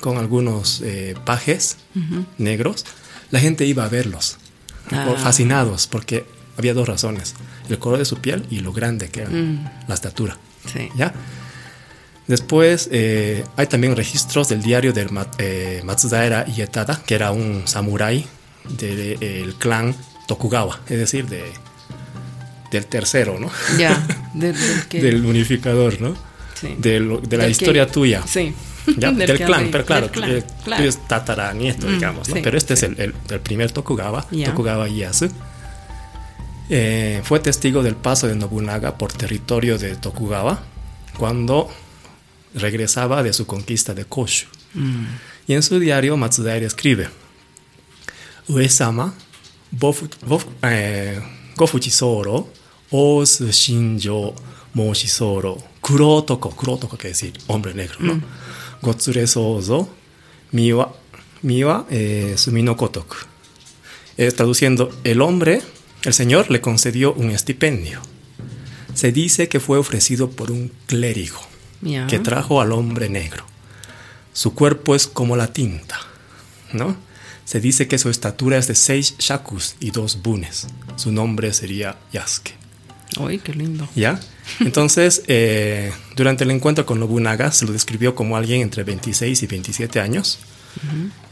con 0.00 0.18
algunos 0.18 0.80
eh, 0.82 1.14
pajes 1.24 1.76
negros, 2.38 2.84
la 3.30 3.38
gente 3.40 3.64
iba 3.66 3.84
a 3.84 3.88
verlos, 3.88 4.38
Ah. 4.90 5.14
fascinados, 5.16 5.86
porque 5.86 6.26
había 6.58 6.74
dos 6.74 6.86
razones, 6.88 7.34
el 7.70 7.78
color 7.78 7.98
de 8.00 8.04
su 8.04 8.18
piel 8.18 8.44
y 8.50 8.60
lo 8.60 8.72
grande 8.72 9.08
que 9.08 9.22
era, 9.22 9.30
la 9.88 9.94
estatura. 9.94 10.36
sí. 10.70 10.88
¿Ya? 10.96 11.12
Después 12.26 12.88
eh, 12.90 13.44
hay 13.56 13.66
también 13.66 13.94
registros 13.96 14.48
del 14.48 14.62
diario 14.62 14.92
del 14.94 15.08
eh, 15.38 15.82
Matsudaira 15.84 16.46
Ietada, 16.46 17.02
que 17.06 17.14
era 17.14 17.32
un 17.32 17.62
samurái 17.66 18.26
del 18.78 19.54
clan 19.58 19.94
Tokugawa, 20.26 20.80
es 20.88 20.98
decir, 20.98 21.26
de, 21.26 21.44
del 22.70 22.86
tercero, 22.86 23.38
¿no? 23.38 23.50
Ya. 23.78 24.06
Del, 24.34 24.52
del 24.58 24.88
que- 24.88 25.00
Del 25.00 25.24
unificador, 25.24 26.00
¿no? 26.00 26.16
sí. 26.60 26.74
De, 26.78 26.98
lo- 27.00 27.18
de 27.20 27.36
la 27.36 27.44
Del 27.44 27.52
historia 27.52 27.86
que- 27.86 27.92
tuya. 27.92 28.22
Sí. 28.26 28.52
¿ya? 28.98 29.12
Del, 29.12 29.38
clan, 29.38 29.68
pero 29.70 29.84
claro, 29.84 30.10
clan, 30.10 30.30
eh, 30.30 30.44
claro. 30.64 30.82
tú 30.82 30.88
es 30.88 31.06
tataranieto, 31.06 31.86
Mm, 31.86 31.90
digamos, 31.92 32.28
¿no? 32.28 32.34
sí, 32.34 32.40
Pero 32.42 32.58
este 32.58 32.74
es 32.74 32.82
el, 32.82 32.98
el- 33.00 33.14
el 33.30 33.40
primer 33.40 33.70
Tokugawa. 33.70 34.26
Tokugawa 34.44 34.88
Ieyasu. 34.88 35.30
Eh, 36.70 37.20
fue 37.24 37.40
testigo 37.40 37.82
del 37.82 37.94
paso 37.94 38.26
de 38.26 38.34
Nobunaga 38.34 38.96
por 38.96 39.12
territorio 39.12 39.76
de 39.78 39.96
Tokugawa 39.96 40.62
cuando 41.18 41.70
regresaba 42.54 43.22
de 43.22 43.32
su 43.34 43.46
conquista 43.46 43.92
de 43.94 44.06
Koshu. 44.06 44.46
Mm. 44.72 45.04
Y 45.46 45.52
en 45.54 45.62
su 45.62 45.78
diario 45.78 46.16
Matsudaira 46.16 46.66
escribe: 46.66 47.08
Uesama, 48.48 49.14
bofu, 49.78 50.08
bofu, 50.26 50.48
eh, 50.62 51.20
Gofuchisoro, 51.56 52.48
Osu 52.90 53.52
Shinjo, 53.52 54.34
Moshisoro, 54.74 55.62
Kurotoko, 55.80 56.50
Kurotoko 56.50 56.96
quiere 56.96 57.10
decir 57.10 57.32
hombre 57.46 57.74
negro, 57.74 57.96
¿no? 58.00 58.20
Gotsure 58.82 59.26
Sozo, 59.26 59.88
Miwa, 60.52 60.94
Miwa, 61.42 61.86
eh, 61.90 62.34
Sumino 62.36 62.76
Kotoku. 62.76 63.16
Eh, 64.16 64.30
traduciendo, 64.32 64.90
el 65.04 65.20
hombre, 65.22 65.62
el 66.04 66.12
Señor 66.12 66.50
le 66.50 66.60
concedió 66.60 67.12
un 67.14 67.30
estipendio. 67.30 68.00
Se 68.94 69.10
dice 69.10 69.48
que 69.48 69.60
fue 69.60 69.78
ofrecido 69.78 70.30
por 70.30 70.50
un 70.50 70.70
clérigo 70.86 71.40
que 72.08 72.18
trajo 72.18 72.60
al 72.60 72.72
hombre 72.72 73.08
negro. 73.08 73.44
Su 74.32 74.54
cuerpo 74.54 74.94
es 74.94 75.06
como 75.06 75.36
la 75.36 75.52
tinta, 75.52 75.98
¿no? 76.72 76.96
Se 77.44 77.60
dice 77.60 77.88
que 77.88 77.98
su 77.98 78.08
estatura 78.10 78.56
es 78.58 78.66
de 78.68 78.74
seis 78.74 79.14
shakus 79.18 79.76
y 79.80 79.90
dos 79.90 80.22
bunes. 80.22 80.66
Su 80.96 81.12
nombre 81.12 81.52
sería 81.52 81.96
Yasuke. 82.12 82.54
Uy, 83.20 83.38
qué 83.38 83.52
lindo. 83.54 83.88
¿Ya? 83.94 84.18
Entonces, 84.60 85.22
eh, 85.28 85.92
durante 86.16 86.44
el 86.44 86.50
encuentro 86.50 86.84
con 86.86 86.98
Nobunaga 87.00 87.52
se 87.52 87.64
lo 87.66 87.72
describió 87.72 88.14
como 88.14 88.36
alguien 88.36 88.62
entre 88.62 88.82
26 88.82 89.42
y 89.42 89.46
27 89.46 90.00
años. 90.00 90.38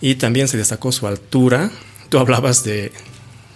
Y 0.01 0.15
también 0.17 0.47
se 0.49 0.57
destacó 0.57 0.93
su 0.93 1.07
altura. 1.09 1.71
Tú 2.09 2.19
hablabas 2.19 2.63
de, 2.63 2.93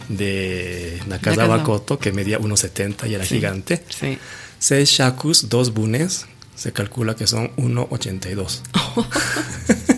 de 0.09 0.99
Nakazawa 1.07 1.59
Nakazawa. 1.59 1.63
Koto, 1.65 1.99
que 1.99 2.11
medía 2.13 2.41
1,70 2.41 3.09
y 3.09 3.15
era 3.15 3.25
Sí. 3.25 3.37
gigante. 3.37 3.85
Sí. 3.89 4.19
6 4.59 4.89
shakus, 4.91 5.49
2 5.49 5.73
bunes, 5.75 6.27
se 6.57 6.73
calcula 6.73 7.15
que 7.15 7.27
son 7.29 7.55
1,82. 7.57 8.63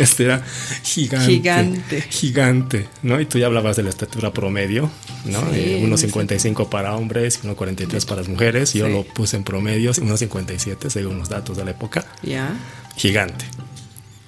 este 0.00 0.24
era 0.24 0.42
gigante. 0.82 1.26
Gigante. 1.32 2.02
Gigante, 2.10 2.88
¿no? 3.02 3.20
Y 3.20 3.26
tú 3.26 3.38
ya 3.38 3.46
hablabas 3.46 3.76
de 3.76 3.82
la 3.84 3.90
estatura 3.90 4.32
promedio, 4.32 4.90
¿no? 5.24 5.40
Sí, 5.52 5.58
Eh, 5.60 5.80
1,55 5.84 6.68
para 6.68 6.94
hombres 6.96 7.40
y 7.42 7.46
1,43 7.46 8.04
para 8.06 8.20
las 8.22 8.28
mujeres. 8.28 8.72
Yo 8.74 8.86
Sí. 8.86 8.92
lo 8.92 9.04
puse 9.04 9.36
en 9.36 9.44
promedio, 9.44 9.92
1,57 9.92 10.90
según 10.90 11.18
los 11.18 11.28
datos 11.28 11.56
de 11.56 11.64
la 11.64 11.70
época. 11.72 12.04
Ya. 12.22 12.52
Gigante, 12.96 13.44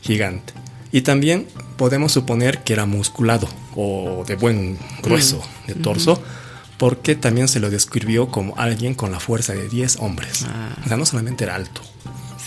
gigante. 0.01 0.53
Y 0.93 1.03
también 1.03 1.47
podemos 1.77 2.13
suponer 2.13 2.63
que 2.65 2.75
era 2.75 2.85
musculado 2.87 3.49
o 3.75 4.25
de 4.27 4.37
buen 4.37 4.79
grueso 5.03 5.43
de 5.67 5.75
torso, 5.75 6.23
porque 6.77 7.15
también 7.15 7.49
se 7.49 7.61
lo 7.61 7.71
describió 7.71 8.29
como 8.29 8.55
alguien 8.59 8.95
con 8.95 9.11
la 9.13 9.21
fuerza 9.21 9.55
de 9.55 9.69
10 9.69 9.97
hombres. 10.01 10.45
Ah. 10.47 10.77
O 10.85 10.89
sea, 10.89 10.97
no 10.99 11.07
solamente 11.07 11.45
era 11.45 11.55
alto, 11.55 11.81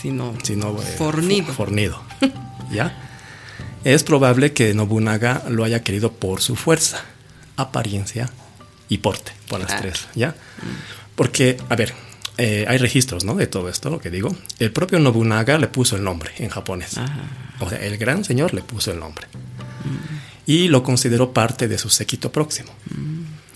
sino, 0.00 0.34
sino 0.44 0.80
eh, 0.80 0.94
fornido. 0.96 1.52
fornido. 1.52 2.00
¿Ya? 2.72 3.05
Es 3.86 4.02
probable 4.02 4.52
que 4.52 4.74
Nobunaga 4.74 5.44
lo 5.48 5.62
haya 5.62 5.84
querido 5.84 6.10
por 6.10 6.42
su 6.42 6.56
fuerza, 6.56 7.04
apariencia 7.56 8.28
y 8.88 8.98
porte, 8.98 9.30
por 9.48 9.60
las 9.60 9.80
tres, 9.80 10.08
¿ya? 10.16 10.34
Porque, 11.14 11.56
a 11.68 11.76
ver, 11.76 11.94
eh, 12.36 12.64
hay 12.66 12.78
registros, 12.78 13.22
¿no? 13.22 13.36
De 13.36 13.46
todo 13.46 13.68
esto, 13.68 13.88
lo 13.88 14.00
que 14.00 14.10
digo. 14.10 14.36
El 14.58 14.72
propio 14.72 14.98
Nobunaga 14.98 15.56
le 15.58 15.68
puso 15.68 15.94
el 15.94 16.02
nombre 16.02 16.32
en 16.38 16.48
japonés. 16.48 16.98
Ajá. 16.98 17.28
O 17.60 17.70
sea, 17.70 17.78
el 17.78 17.96
gran 17.96 18.24
señor 18.24 18.54
le 18.54 18.62
puso 18.62 18.90
el 18.90 18.98
nombre. 18.98 19.28
Y 20.46 20.66
lo 20.66 20.82
consideró 20.82 21.32
parte 21.32 21.68
de 21.68 21.78
su 21.78 21.88
séquito 21.88 22.32
próximo. 22.32 22.72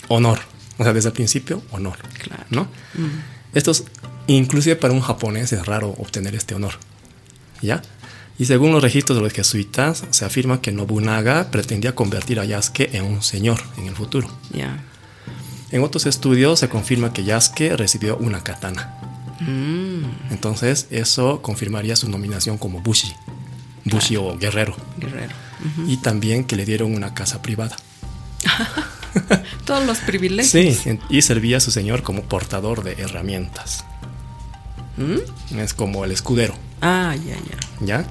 Honor. 0.07 0.39
O 0.79 0.85
sea, 0.85 0.93
desde 0.93 1.09
el 1.09 1.13
principio, 1.13 1.61
honor. 1.73 1.99
Claro. 2.23 2.45
¿No? 2.51 2.69
Esto 3.53 3.73
es, 3.73 3.83
inclusive 4.29 4.77
para 4.77 4.95
un 4.95 5.01
japonés 5.01 5.53
es 5.53 5.67
raro 5.67 5.89
obtener 5.99 6.37
este 6.37 6.55
honor. 6.55 6.75
¿Ya? 7.63 7.83
Y 8.41 8.47
según 8.47 8.73
los 8.73 8.83
registros 8.83 9.19
de 9.19 9.23
los 9.23 9.33
jesuitas, 9.35 10.03
se 10.11 10.25
afirma 10.25 10.63
que 10.63 10.73
Nobunaga 10.73 11.51
pretendía 11.51 11.95
convertir 11.95 12.41
a 12.41 12.45
Yasuke 12.47 12.89
en 12.95 13.05
un 13.05 13.23
señor 13.23 13.61
en 13.77 13.87
el 13.87 13.95
futuro. 13.95 14.29
Ya. 14.53 14.83
En 15.71 15.83
otros 15.85 16.07
estudios 16.07 16.59
se 16.59 16.69
confirma 16.71 17.13
que 17.13 17.23
Yasuke 17.23 17.77
recibió 17.77 18.17
una 18.17 18.43
katana. 18.43 18.95
Mm, 19.41 20.05
Entonces, 20.33 20.87
eso 20.91 21.43
confirmaría 21.43 21.97
su 21.97 22.09
nominación 22.09 22.57
como 22.57 22.81
Bushi. 22.81 23.13
Bushi 23.85 24.17
o 24.17 24.37
guerrero. 24.39 24.75
guerrero. 24.97 25.35
Y 25.87 25.99
también 25.99 26.45
que 26.45 26.57
le 26.57 26.65
dieron 26.65 26.95
una 26.95 27.13
casa 27.13 27.43
privada. 27.43 27.77
Todos 29.67 29.85
los 29.87 29.99
privilegios. 29.99 30.51
Sí, 30.51 30.99
y 31.11 31.23
servía 31.23 31.59
a 31.59 31.61
su 31.61 31.71
señor 31.71 32.03
como 32.03 32.23
portador 32.23 32.83
de 32.85 32.93
herramientas. 33.03 33.85
¿Mm? 34.97 35.59
Es 35.59 35.75
como 35.75 36.05
el 36.07 36.13
escudero, 36.13 36.55
Ah, 36.81 37.15
ya, 37.17 37.35
ya. 37.37 37.87
¿ya? 37.87 38.07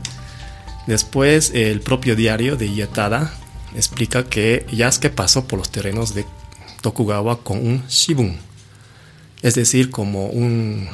Después, 0.90 1.52
el 1.54 1.82
propio 1.82 2.16
diario 2.16 2.56
de 2.58 2.68
Ietada 2.74 3.32
explica 3.76 4.26
que 4.26 4.66
Yasuke 4.72 5.12
pasó 5.12 5.46
por 5.46 5.60
los 5.60 5.70
terrenos 5.70 6.16
de 6.16 6.26
Tokugawa 6.82 7.44
con 7.44 7.60
un 7.60 7.86
shibun, 7.88 8.38
es 9.44 9.54
decir, 9.54 9.92
como 9.92 10.26
un- 10.30 10.88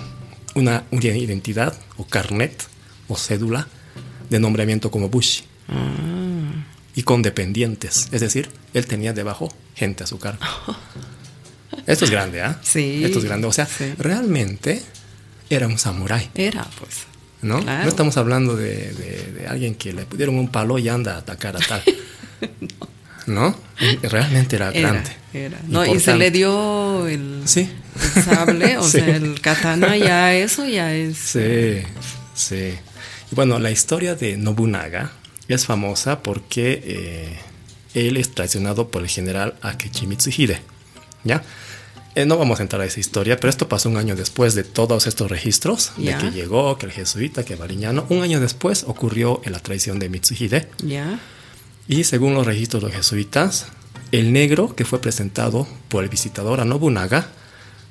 una, 0.53 0.83
una 0.91 1.05
identidad 1.05 1.77
o 1.95 2.05
carnet 2.05 2.61
o 3.07 3.15
cédula 3.15 3.67
de 4.29 4.39
nombramiento 4.41 4.91
como 4.91 5.07
Bushi. 5.07 5.43
Ah, 5.69 6.65
y 6.93 7.03
con 7.03 7.21
dependientes. 7.21 8.09
Es 8.11 8.19
decir, 8.19 8.49
él 8.73 8.85
tenía 8.87 9.13
debajo 9.13 9.47
gente 9.75 10.03
a 10.03 10.07
su 10.07 10.19
cargo. 10.19 10.43
Esto 11.87 12.03
es 12.03 12.11
grande, 12.11 12.41
¿ah? 12.41 12.59
Sí, 12.63 13.01
Esto 13.05 13.19
es 13.19 13.23
grande. 13.25 13.47
O 13.47 13.53
sea, 13.53 13.65
sí. 13.65 13.93
realmente 13.97 14.81
era 15.49 15.67
un 15.67 15.77
samurái, 15.77 16.31
era, 16.35 16.65
pues. 16.79 17.05
¿No? 17.45 17.61
Claro. 17.61 17.83
No 17.83 17.89
estamos 17.89 18.17
hablando 18.17 18.55
de, 18.55 18.91
de- 18.93 19.31
de 19.39 19.47
alguien 19.47 19.75
que 19.75 19.93
le 19.93 20.05
dieron 20.17 20.37
un 20.37 20.49
palo 20.49 20.77
y 20.79 20.89
anda 20.89 21.15
a 21.15 21.17
atacar 21.19 21.55
a 21.55 21.59
tal. 21.59 21.81
no. 23.27 23.55
Realmente 24.03 24.55
era, 24.55 24.71
Era, 24.71 24.89
grande. 24.91 25.09
era. 25.33 25.59
No, 25.67 25.85
y 25.85 25.99
se 25.99 26.15
le 26.15 26.31
dio 26.31 27.07
el, 27.07 27.41
Sí. 27.45 27.69
el 28.15 28.23
sable, 28.23 28.77
o 28.77 28.83
Sí. 28.87 28.91
sea, 28.99 29.15
el 29.15 29.39
katana, 29.41 29.97
ya 29.97 30.33
eso 30.33 30.65
ya 30.67 30.93
es. 30.93 31.17
Sí, 31.17 31.81
sí. 32.33 32.73
Y 33.31 33.35
bueno, 33.35 33.59
la 33.59 33.71
historia 33.71 34.15
de 34.15 34.37
Nobunaga 34.37 35.11
es 35.47 35.65
famosa 35.65 36.23
porque 36.23 36.81
eh, 36.85 37.39
él 37.93 38.17
es 38.17 38.33
traicionado 38.33 38.89
por 38.89 39.01
el 39.03 39.09
general 39.09 39.55
Akechi 39.61 40.07
Mitsuhide. 40.07 40.61
¿Ya? 41.23 41.43
Eh, 42.15 42.25
no 42.25 42.37
vamos 42.37 42.61
a 42.61 42.63
entrar 42.63 42.81
a 42.81 42.85
esa 42.85 43.01
historia, 43.01 43.37
pero 43.37 43.49
esto 43.49 43.67
pasó 43.67 43.89
un 43.89 43.97
año 43.97 44.15
después 44.15 44.55
de 44.55 44.63
todos 44.63 45.05
estos 45.05 45.29
registros, 45.29 45.91
de 45.97 46.17
que 46.17 46.31
llegó, 46.31 46.77
que 46.77 46.85
el 46.85 46.93
jesuita, 46.93 47.43
que 47.43 47.57
Bariñano. 47.57 48.05
Un 48.07 48.21
año 48.21 48.39
después 48.39 48.85
ocurrió 48.87 49.41
la 49.45 49.59
traición 49.59 49.99
de 49.99 50.07
Mitsuhide. 50.07 50.69
Ya. 50.81 51.19
Y 51.89 52.05
según 52.05 52.33
los 52.33 52.47
registros 52.47 52.81
de 52.81 52.87
los 52.87 52.95
jesuitas, 52.95 53.67
el 54.13 54.31
negro 54.31 54.75
que 54.75 54.85
fue 54.85 55.01
presentado 55.01 55.67
por 55.89 56.05
el 56.05 56.09
visitador 56.09 56.61
a 56.61 56.65
Nobunaga 56.65 57.27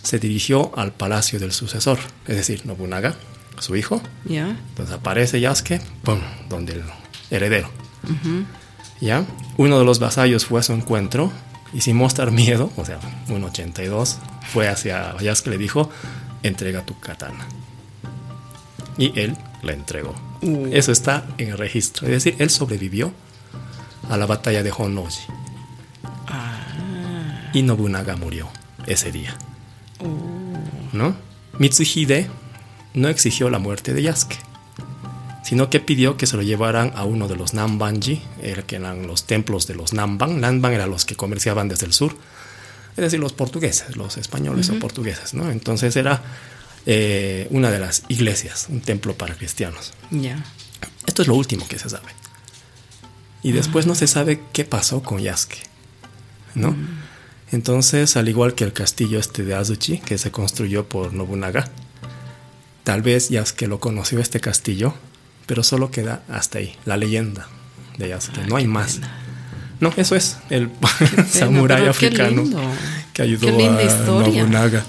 se 0.02 0.18
dirigió 0.18 0.72
al 0.78 0.92
palacio 0.92 1.38
del 1.38 1.52
sucesor, 1.52 1.98
es 2.26 2.36
decir, 2.36 2.64
Nobunaga, 2.64 3.14
su 3.58 3.76
hijo. 3.76 4.00
Ya. 4.24 4.58
Entonces 4.70 4.94
aparece 4.94 5.40
Yasuke, 5.40 5.82
¡pum! 6.02 6.20
donde 6.48 6.72
el 6.72 6.82
heredero. 7.30 7.68
¿Ya? 9.02 9.26
Uno 9.58 9.78
de 9.78 9.84
los 9.84 9.98
vasallos 9.98 10.46
fue 10.46 10.60
a 10.60 10.62
su 10.62 10.72
encuentro 10.72 11.30
y 11.74 11.80
sin 11.80 11.96
mostrar 11.96 12.30
miedo, 12.30 12.70
o 12.76 12.84
sea, 12.84 13.00
un 13.28 13.42
82, 13.42 14.18
fue 14.52 14.68
hacia 14.68 15.16
Yasuke 15.18 15.48
y 15.48 15.50
le 15.50 15.58
dijo, 15.58 15.90
entrega 16.44 16.86
tu 16.86 16.98
katana. 17.00 17.46
Y 18.96 19.18
él 19.18 19.36
la 19.62 19.72
entregó. 19.72 20.14
Uh. 20.40 20.68
Eso 20.72 20.92
está 20.92 21.26
en 21.36 21.48
el 21.48 21.58
registro. 21.58 22.06
Es 22.06 22.12
decir, 22.12 22.36
él 22.38 22.48
sobrevivió 22.48 23.12
a 24.08 24.16
la 24.16 24.26
batalla 24.26 24.62
de 24.62 24.70
Honnoji. 24.70 25.24
Ah. 26.28 27.50
Y 27.52 27.62
Nobunaga 27.62 28.16
murió 28.16 28.48
ese 28.86 29.10
día. 29.10 29.36
Uh. 29.98 30.96
¿No? 30.96 31.16
Mitsuhide 31.58 32.30
no 32.94 33.08
exigió 33.08 33.50
la 33.50 33.58
muerte 33.58 33.92
de 33.94 34.02
Yasuke, 34.02 34.38
sino 35.44 35.68
que 35.68 35.78
pidió 35.78 36.16
que 36.16 36.26
se 36.26 36.36
lo 36.36 36.42
llevaran 36.42 36.92
a 36.96 37.04
uno 37.04 37.28
de 37.28 37.36
los 37.36 37.52
Nambanji, 37.52 38.22
que 38.66 38.76
eran 38.76 39.06
los 39.06 39.24
templos 39.24 39.66
de 39.66 39.74
los 39.74 39.92
Namban. 39.92 40.40
Namban 40.40 40.72
eran 40.72 40.90
los 40.90 41.04
que 41.04 41.16
comerciaban 41.16 41.68
desde 41.68 41.84
el 41.84 41.92
sur, 41.92 42.16
es 42.96 43.02
decir, 43.02 43.20
los 43.20 43.34
portugueses, 43.34 43.96
los 43.96 44.16
españoles 44.16 44.70
o 44.70 44.78
portugueses, 44.78 45.34
¿no? 45.34 45.50
Entonces 45.50 45.96
era 45.96 46.22
eh, 46.86 47.46
una 47.50 47.70
de 47.70 47.78
las 47.78 48.04
iglesias, 48.08 48.68
un 48.70 48.80
templo 48.80 49.14
para 49.18 49.34
cristianos. 49.34 49.92
Ya. 50.10 50.42
Esto 51.06 51.22
es 51.22 51.28
lo 51.28 51.34
último 51.34 51.68
que 51.68 51.78
se 51.78 51.90
sabe. 51.90 52.08
Y 53.42 53.52
después 53.52 53.86
no 53.86 53.94
se 53.94 54.06
sabe 54.06 54.40
qué 54.54 54.64
pasó 54.64 55.02
con 55.02 55.20
Yasuke, 55.20 55.58
¿no? 56.54 56.74
Entonces, 57.52 58.16
al 58.16 58.30
igual 58.30 58.54
que 58.54 58.64
el 58.64 58.72
castillo 58.72 59.18
este 59.18 59.44
de 59.44 59.54
Azuchi, 59.54 59.98
que 59.98 60.16
se 60.16 60.30
construyó 60.30 60.88
por 60.88 61.12
Nobunaga, 61.12 61.68
tal 62.82 63.02
vez 63.02 63.28
Yasuke 63.28 63.66
lo 63.66 63.80
conoció 63.80 64.20
este 64.20 64.40
castillo, 64.40 64.94
pero 65.46 65.62
solo 65.62 65.90
queda 65.90 66.22
hasta 66.28 66.58
ahí, 66.58 66.74
la 66.84 66.96
leyenda 66.96 67.48
de 67.98 68.08
Yasuke, 68.08 68.46
no 68.48 68.56
hay 68.56 68.66
más. 68.66 69.00
No, 69.80 69.92
eso 69.96 70.16
es 70.16 70.38
el 70.50 70.70
samurái 71.30 71.86
africano 71.86 72.44
que 73.12 73.22
ayudó 73.22 73.46
Qué 73.48 73.52
linda 73.52 73.78
a 73.78 73.82
historia. 73.84 74.42
Nobunaga. 74.42 74.84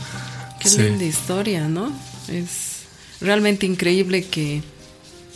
Qué 0.60 0.70
Sí. 0.70 0.82
linda 0.82 1.04
historia, 1.06 1.68
¿no? 1.68 1.92
Es 2.28 2.84
realmente 3.22 3.66
increíble 3.66 4.26
que 4.26 4.62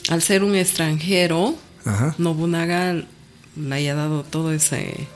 al 0.09 0.21
ser 0.21 0.43
un 0.43 0.55
extranjero, 0.55 1.55
Ajá. 1.85 2.15
Nobunaga 2.17 2.93
le 3.55 3.75
haya 3.75 3.95
dado 3.95 4.23
todo 4.23 4.51
ese 4.53 5.07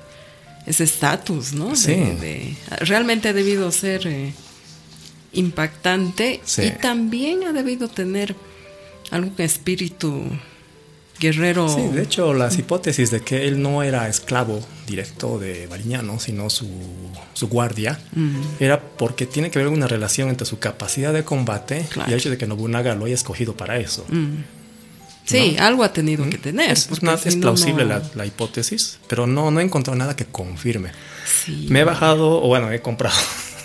ese 0.66 0.84
estatus, 0.86 1.52
¿no? 1.54 1.70
De- 1.70 1.76
Sí. 1.76 1.92
de- 1.94 2.58
realmente 2.82 3.30
ha 3.30 3.34
debido 3.34 3.70
ser 3.72 4.08
eh, 4.08 4.34
impactante 5.34 6.42
Sí. 6.46 6.64
y 6.64 6.72
también 6.72 7.44
ha 7.44 7.54
debido 7.54 7.88
tener 7.88 8.36
algún 9.14 9.34
espíritu 9.38 10.24
guerrero. 11.20 11.70
Sí, 11.70 11.82
de 11.94 12.02
hecho, 12.04 12.34
las 12.34 12.58
hipótesis 12.58 13.12
de 13.12 13.22
que 13.22 13.48
él 13.48 13.62
no 13.62 13.84
era 13.84 14.10
esclavo 14.10 14.60
directo 14.88 15.40
de 15.40 15.68
Bariñano, 15.68 16.20
sino 16.20 16.50
su, 16.50 16.68
su 17.34 17.48
guardia, 17.48 18.00
era 18.60 18.82
porque 18.82 19.26
tiene 19.26 19.50
que 19.52 19.60
haber 19.60 19.72
una 19.72 19.88
relación 19.88 20.30
entre 20.30 20.46
su 20.46 20.60
capacidad 20.60 21.14
de 21.14 21.24
combate 21.24 21.86
Claro. 21.92 22.10
y 22.10 22.14
el 22.14 22.20
hecho 22.20 22.30
de 22.30 22.38
que 22.38 22.48
Nobunaga 22.48 22.96
lo 22.96 23.06
haya 23.06 23.16
escogido 23.16 23.56
para 23.56 23.78
eso. 23.78 24.06
Mm. 24.10 24.44
Sí, 25.26 25.56
algo 25.58 25.86
ha 25.86 25.94
tenido 25.94 26.30
que 26.30 26.38
tener. 26.38 26.70
Es, 26.72 26.80
es 26.82 26.88
porque 26.88 27.06
una- 27.06 27.18
si 27.18 27.30
es 27.30 27.36
no, 27.38 27.42
plausible 27.44 27.84
no- 27.86 27.90
La, 27.92 28.02
la 28.16 28.26
hipótesis, 28.26 29.00
pero 29.08 29.26
no, 29.26 29.52
no 29.52 29.62
he 29.62 29.64
encontrado 29.64 29.98
nada 29.98 30.18
que 30.18 30.26
confirme. 30.26 30.92
Sí. 31.46 31.68
Me 31.70 31.80
he 31.82 31.84
bajado, 31.86 32.42
o 32.44 32.48
bueno, 32.48 32.70
he 32.74 32.82
comprado 32.82 33.16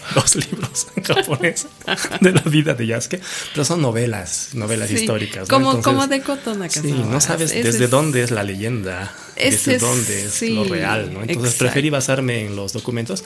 dos 0.14 0.36
libros 0.36 0.86
en 0.96 1.02
japonés 1.04 1.66
de 2.20 2.32
la 2.32 2.40
vida 2.42 2.74
de 2.74 2.86
Yasuke, 2.86 3.20
pero 3.52 3.64
son 3.64 3.82
novelas, 3.82 4.50
novelas 4.54 4.88
Sí, 4.88 4.96
históricas. 4.96 5.48
¿no? 5.48 5.54
Como, 5.54 5.70
Entonces, 5.72 5.84
como 5.92 6.06
de 6.06 6.18
Nakazawa. 6.18 6.68
Sí, 6.68 6.92
no 6.92 7.20
sabes 7.20 7.50
Ese 7.50 7.62
desde 7.62 7.84
es- 7.84 7.90
dónde 7.90 8.22
es 8.22 8.30
la 8.30 8.42
leyenda, 8.44 9.12
desde 9.36 9.74
es- 9.76 9.80
dónde 9.82 10.24
es 10.24 10.32
sí, 10.32 10.54
lo 10.54 10.64
real, 10.64 11.12
¿no? 11.12 11.20
Entonces 11.20 11.36
exacto. 11.54 11.64
preferí 11.64 11.90
basarme 11.90 12.46
en 12.46 12.56
los 12.56 12.72
documentos, 12.72 13.24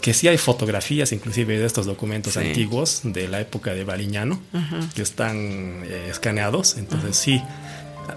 que 0.00 0.12
sí 0.12 0.28
hay 0.28 0.36
fotografías 0.36 1.12
inclusive 1.12 1.58
de 1.58 1.64
estos 1.64 1.86
documentos 1.86 2.34
Sí. 2.34 2.40
antiguos 2.40 3.00
de 3.04 3.26
la 3.28 3.40
época 3.40 3.72
de 3.72 3.84
Bariñano, 3.84 4.40
Ajá. 4.52 4.80
que 4.94 5.00
están 5.02 5.36
eh, 5.84 6.08
escaneados, 6.10 6.76
entonces 6.76 7.16
sí. 7.16 7.42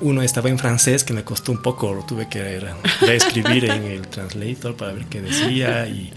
Uno 0.01 0.21
estaba 0.21 0.49
en 0.49 0.60
francés 0.60 1.06
que 1.06 1.13
me 1.13 1.23
costó 1.23 1.53
un 1.53 1.62
poco, 1.62 1.93
lo 1.93 2.03
tuve 2.06 2.27
que 2.27 2.60
re- 2.60 2.73
reescribir 2.99 3.65
en 3.71 3.84
el 3.86 4.06
translator 4.10 4.75
para 4.75 4.91
ver 4.91 5.06
qué 5.06 5.21
decía, 5.21 5.88
y, 5.88 6.12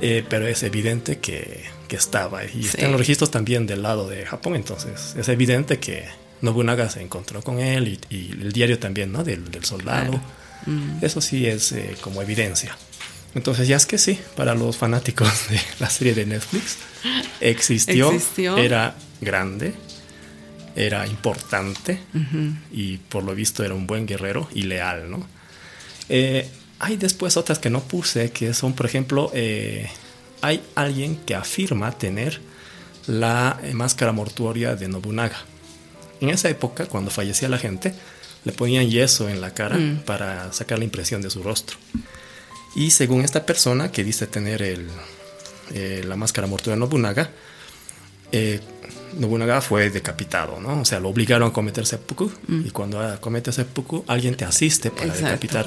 eh, 0.00 0.24
pero 0.28 0.46
es 0.46 0.62
evidente 0.62 1.18
que, 1.18 1.64
que 1.88 1.96
estaba. 1.96 2.44
Y 2.44 2.62
Sí. 2.62 2.68
están 2.68 2.92
los 2.92 3.00
registros 3.00 3.30
también 3.30 3.66
del 3.66 3.82
lado 3.82 4.08
de 4.08 4.24
Japón, 4.26 4.56
entonces 4.56 5.14
es 5.18 5.28
evidente 5.28 5.78
que 5.78 6.04
Nobunaga 6.40 6.88
se 6.88 7.02
encontró 7.02 7.42
con 7.42 7.58
él 7.58 7.98
y, 8.10 8.14
y 8.14 8.30
el 8.32 8.52
diario 8.52 8.78
también, 8.78 9.10
¿no? 9.12 9.24
Del, 9.24 9.50
del 9.50 9.64
soldado. 9.64 10.10
Claro. 10.10 10.22
Mm. 10.66 11.04
Eso 11.04 11.20
sí 11.20 11.46
es 11.46 11.72
eh, 11.72 11.96
como 12.00 12.22
evidencia. 12.22 12.76
Entonces 13.34 13.68
ya 13.68 13.76
es 13.76 13.86
que 13.86 13.98
sí, 13.98 14.18
para 14.36 14.54
los 14.54 14.76
fanáticos 14.76 15.28
de 15.50 15.60
la 15.80 15.90
serie 15.90 16.14
de 16.14 16.26
Netflix, 16.26 16.78
existió, 17.40 18.10
Existió. 18.12 18.56
era 18.56 18.94
grande, 19.20 19.74
era 20.76 21.06
importante 21.06 21.98
y 22.72 22.98
por 22.98 23.24
lo 23.24 23.34
visto 23.34 23.64
era 23.64 23.74
un 23.74 23.86
buen 23.86 24.06
guerrero 24.06 24.48
y 24.54 24.62
leal, 24.62 25.10
¿no? 25.10 25.26
Eh, 26.08 26.48
hay 26.78 26.96
después 26.96 27.36
otras 27.36 27.58
que 27.58 27.70
no 27.70 27.82
puse, 27.82 28.30
que 28.30 28.54
son, 28.54 28.74
por 28.74 28.86
ejemplo, 28.86 29.30
eh, 29.34 29.88
hay 30.42 30.62
alguien 30.74 31.16
que 31.16 31.34
afirma 31.34 31.92
tener 31.92 32.40
la 33.06 33.58
eh, 33.62 33.74
máscara 33.74 34.12
mortuoria 34.12 34.76
de 34.76 34.88
Nobunaga. 34.88 35.38
En 36.20 36.30
esa 36.30 36.48
época, 36.48 36.86
cuando 36.86 37.10
fallecía 37.10 37.48
la 37.48 37.58
gente, 37.58 37.94
le 38.44 38.52
ponían 38.52 38.88
yeso 38.88 39.28
en 39.28 39.40
la 39.40 39.54
cara 39.54 39.76
mm. 39.76 40.02
para 40.04 40.52
sacar 40.52 40.78
la 40.78 40.84
impresión 40.84 41.22
de 41.22 41.30
su 41.30 41.42
rostro. 41.42 41.76
Y 42.74 42.90
según 42.90 43.22
esta 43.22 43.46
persona 43.46 43.90
que 43.90 44.04
dice 44.04 44.26
tener 44.26 44.62
el, 44.62 44.88
la 46.08 46.16
máscara 46.16 46.46
mortuoria 46.46 46.74
de 46.76 46.80
Nobunaga, 46.80 47.30
Nobunaga 49.16 49.60
fue 49.60 49.90
decapitado, 49.90 50.60
¿no? 50.60 50.80
O 50.80 50.84
sea, 50.84 51.00
lo 51.00 51.08
obligaron 51.08 51.48
a 51.48 51.52
cometer 51.52 51.86
seppuku 51.86 52.30
mm. 52.46 52.66
y 52.66 52.70
cuando 52.70 53.20
comete 53.20 53.52
seppuku 53.52 54.04
alguien 54.06 54.36
te 54.36 54.44
asiste 54.44 54.90
para 54.90 55.12
decapitar. 55.12 55.66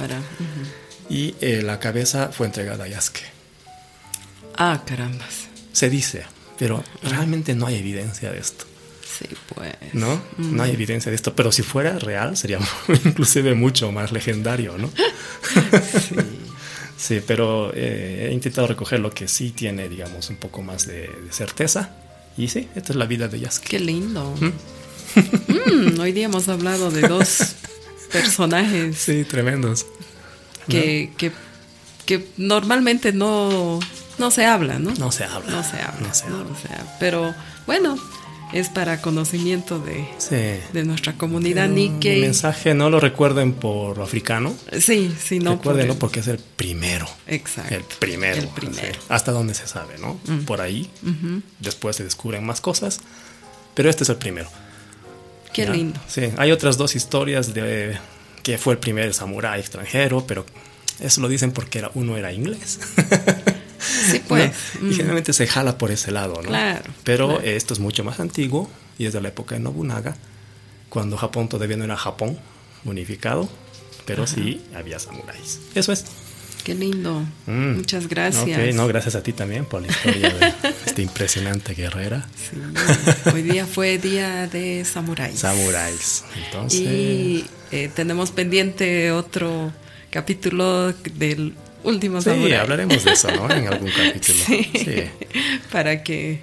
Y 1.11 1.35
eh, 1.41 1.61
la 1.61 1.77
cabeza 1.77 2.29
fue 2.31 2.47
entregada 2.47 2.85
a 2.85 2.87
Yasuke. 2.87 3.19
Ah, 4.55 4.81
carambas. 4.85 5.49
Se 5.73 5.89
dice, 5.89 6.23
pero 6.57 6.81
realmente 7.03 7.53
no 7.53 7.67
hay 7.67 7.75
evidencia 7.75 8.31
de 8.31 8.39
esto. 8.39 8.63
Sí, 9.19 9.25
pues. 9.53 9.73
¿No? 9.91 10.21
No 10.37 10.63
hay 10.63 10.71
evidencia 10.71 11.09
de 11.09 11.17
esto, 11.17 11.35
pero 11.35 11.51
si 11.51 11.63
fuera 11.63 11.99
real 11.99 12.37
sería 12.37 12.59
inclusive 13.03 13.55
mucho 13.55 13.91
más 13.91 14.13
legendario, 14.13 14.77
¿no? 14.77 14.89
sí. 16.07 16.15
sí, 16.97 17.21
pero 17.27 17.73
eh, 17.75 18.29
he 18.29 18.33
intentado 18.33 18.67
recoger 18.67 19.01
lo 19.01 19.11
que 19.11 19.27
sí 19.27 19.51
tiene, 19.51 19.89
digamos, 19.89 20.29
un 20.29 20.37
poco 20.37 20.61
más 20.61 20.87
de 20.87 21.09
certeza 21.29 21.89
y 22.37 22.47
sí, 22.47 22.69
esta 22.73 22.93
es 22.93 22.95
la 22.95 23.05
vida 23.05 23.27
de 23.27 23.37
Yasuke. 23.37 23.67
Qué 23.67 23.79
lindo. 23.81 24.33
¿Mm? 24.39 25.95
Mm, 25.95 25.99
hoy 25.99 26.13
día 26.13 26.25
hemos 26.27 26.47
hablado 26.47 26.89
de 26.89 27.01
dos 27.01 27.55
personajes. 28.13 28.97
Sí, 28.97 29.25
tremendos. 29.25 29.85
Que, 30.67 31.11
que, 31.17 31.31
que, 32.05 32.27
normalmente 32.37 33.13
no, 33.13 33.79
no 34.17 34.31
se 34.31 34.45
habla, 34.45 34.79
¿no? 34.79 34.93
No 34.95 35.11
se 35.11 35.23
habla. 35.23 35.51
No 35.51 35.63
se 35.63 35.77
habla. 35.77 36.07
No 36.07 36.13
se 36.13 36.25
habla. 36.25 36.97
Pero 36.99 37.33
bueno, 37.65 37.97
es 38.53 38.69
para 38.69 39.01
conocimiento 39.01 39.79
de, 39.79 40.05
de 40.73 40.83
nuestra 40.83 41.13
comunidad 41.13 41.69
Nikkei. 41.69 42.15
El 42.15 42.21
mensaje 42.21 42.73
no 42.73 42.89
lo 42.89 42.99
recuerden 42.99 43.53
por 43.53 44.01
africano. 44.01 44.53
Sí, 44.79 45.13
sí, 45.23 45.39
no. 45.39 45.55
Recuérdenlo 45.55 45.95
porque 45.97 46.19
es 46.19 46.27
el 46.27 46.37
primero. 46.37 47.07
Exacto. 47.27 47.75
El 47.75 47.83
primero. 47.99 48.41
El 48.41 48.47
primero. 48.49 48.99
hasta 49.09 49.31
donde 49.31 49.53
se 49.53 49.67
sabe, 49.67 49.97
¿no? 49.99 50.19
Mm. 50.25 50.45
Por 50.45 50.61
ahí. 50.61 50.89
Después 51.59 51.95
se 51.95 52.03
descubren 52.03 52.45
más 52.45 52.61
cosas. 52.61 52.99
Pero 53.73 53.89
este 53.89 54.03
es 54.03 54.09
el 54.09 54.17
primero. 54.17 54.49
Qué 55.53 55.67
lindo. 55.67 55.99
Sí, 56.07 56.29
hay 56.37 56.51
otras 56.51 56.77
dos 56.77 56.95
historias 56.95 57.53
de 57.53 57.97
que 58.43 58.57
fue 58.57 58.73
el 58.73 58.79
primer 58.79 59.13
samurái 59.13 59.59
extranjero, 59.59 60.25
pero 60.25 60.45
eso 60.99 61.21
lo 61.21 61.27
dicen 61.27 61.51
porque 61.51 61.79
era, 61.79 61.91
uno 61.93 62.17
era 62.17 62.31
inglés. 62.31 62.79
Sí, 63.79 64.21
pues. 64.27 64.51
Y 64.81 64.85
mm. 64.85 64.91
generalmente 64.91 65.33
se 65.33 65.47
jala 65.47 65.77
por 65.77 65.91
ese 65.91 66.11
lado, 66.11 66.35
¿no? 66.41 66.49
Claro. 66.49 66.91
Pero 67.03 67.39
esto 67.41 67.73
es 67.73 67.79
mucho 67.79 68.03
más 68.03 68.19
antiguo 68.19 68.69
y 68.97 69.05
es 69.05 69.13
de 69.13 69.21
la 69.21 69.29
época 69.29 69.55
de 69.55 69.61
Nobunaga, 69.61 70.15
cuando 70.89 71.17
Japón 71.17 71.49
todavía 71.49 71.77
no 71.77 71.83
era 71.83 71.97
Japón 71.97 72.37
unificado, 72.85 73.49
pero 74.05 74.27
sí 74.27 74.61
había 74.75 74.99
samuráis. 74.99 75.59
Eso 75.75 75.91
es. 75.91 76.05
Qué 76.63 76.75
lindo. 76.75 77.25
Mm. 77.47 77.77
Muchas 77.77 78.07
gracias. 78.07 78.57
Ok, 78.57 78.75
no, 78.75 78.87
gracias 78.87 79.15
a 79.15 79.23
ti 79.23 79.33
también 79.33 79.65
por 79.65 79.81
la 79.81 79.87
historia 79.87 80.29
de 80.29 80.53
esta 80.85 81.01
impresionante 81.01 81.73
guerrera. 81.73 82.27
Sí, 82.35 82.57
hoy 83.33 83.41
día 83.41 83.65
fue 83.65 83.97
día 83.97 84.47
de 84.47 84.85
samuráis. 84.85 85.39
Samuráis. 85.39 86.23
Entonces. 86.45 86.79
Y 86.79 87.45
eh, 87.71 87.89
tenemos 87.95 88.31
pendiente 88.31 89.11
otro 89.11 89.71
capítulo 90.09 90.93
del 90.93 91.55
último 91.83 92.21
Sí, 92.21 92.53
hablaremos 92.53 93.03
de 93.03 93.11
eso, 93.11 93.31
¿no? 93.31 93.49
En 93.49 93.67
algún 93.67 93.89
capítulo. 93.97 94.39
Sí. 94.45 95.03
Para 95.71 96.03
que 96.03 96.41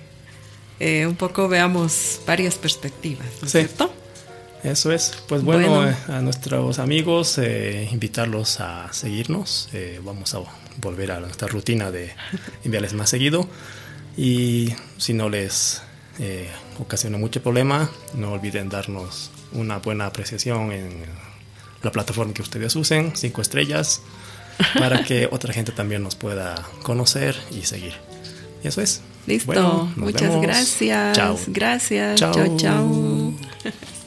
eh, 0.81 1.07
un 1.07 1.17
poco 1.17 1.49
veamos 1.49 2.21
varias 2.27 2.57
perspectivas, 2.57 3.27
¿no 3.41 3.47
es 3.47 3.53
cierto? 3.53 3.93
Eso 4.63 4.93
es. 4.93 5.23
Pues 5.29 5.43
bueno, 5.43 5.89
eh, 5.89 5.97
a 6.09 6.21
nuestros 6.21 6.79
amigos, 6.79 7.39
eh, 7.39 7.89
invitarlos 7.93 8.61
a 8.61 8.93
seguirnos. 8.93 9.69
vamos 10.03 10.35
a 10.35 10.41
volver 10.81 11.13
a 11.13 11.21
nuestra 11.21 11.49
rutina 11.49 11.91
de 11.91 12.13
enviarles 12.65 12.95
más 12.95 13.11
seguido. 13.11 13.49
Y 14.17 14.75
si 14.97 15.15
no 15.15 15.29
les 15.29 15.83
ocasiona 16.81 17.19
mucho 17.19 17.41
problema, 17.41 17.89
no 18.15 18.33
olviden 18.33 18.69
darnos 18.69 19.31
una 19.53 19.79
buena 19.79 20.07
apreciación 20.07 20.73
en 20.73 21.05
la 21.83 21.93
plataforma 21.93 22.35
que 22.35 22.43
ustedes 22.43 22.75
usen, 22.77 23.13
cinco 23.15 23.43
estrellas 23.43 24.03
para 24.79 25.05
que 25.05 25.29
otra 25.31 25.53
gente 25.53 25.73
también 25.73 26.03
nos 26.03 26.17
pueda 26.17 26.67
conocer 26.83 27.37
y 27.51 27.63
seguir. 27.63 27.95
Y 28.63 28.69
eso 28.69 28.81
es. 28.81 29.03
Listo. 29.27 29.91
Muchas 29.97 30.41
gracias. 30.41 31.45
Gracias. 31.49 32.19
chao. 32.19 32.57
chao. 32.57 33.33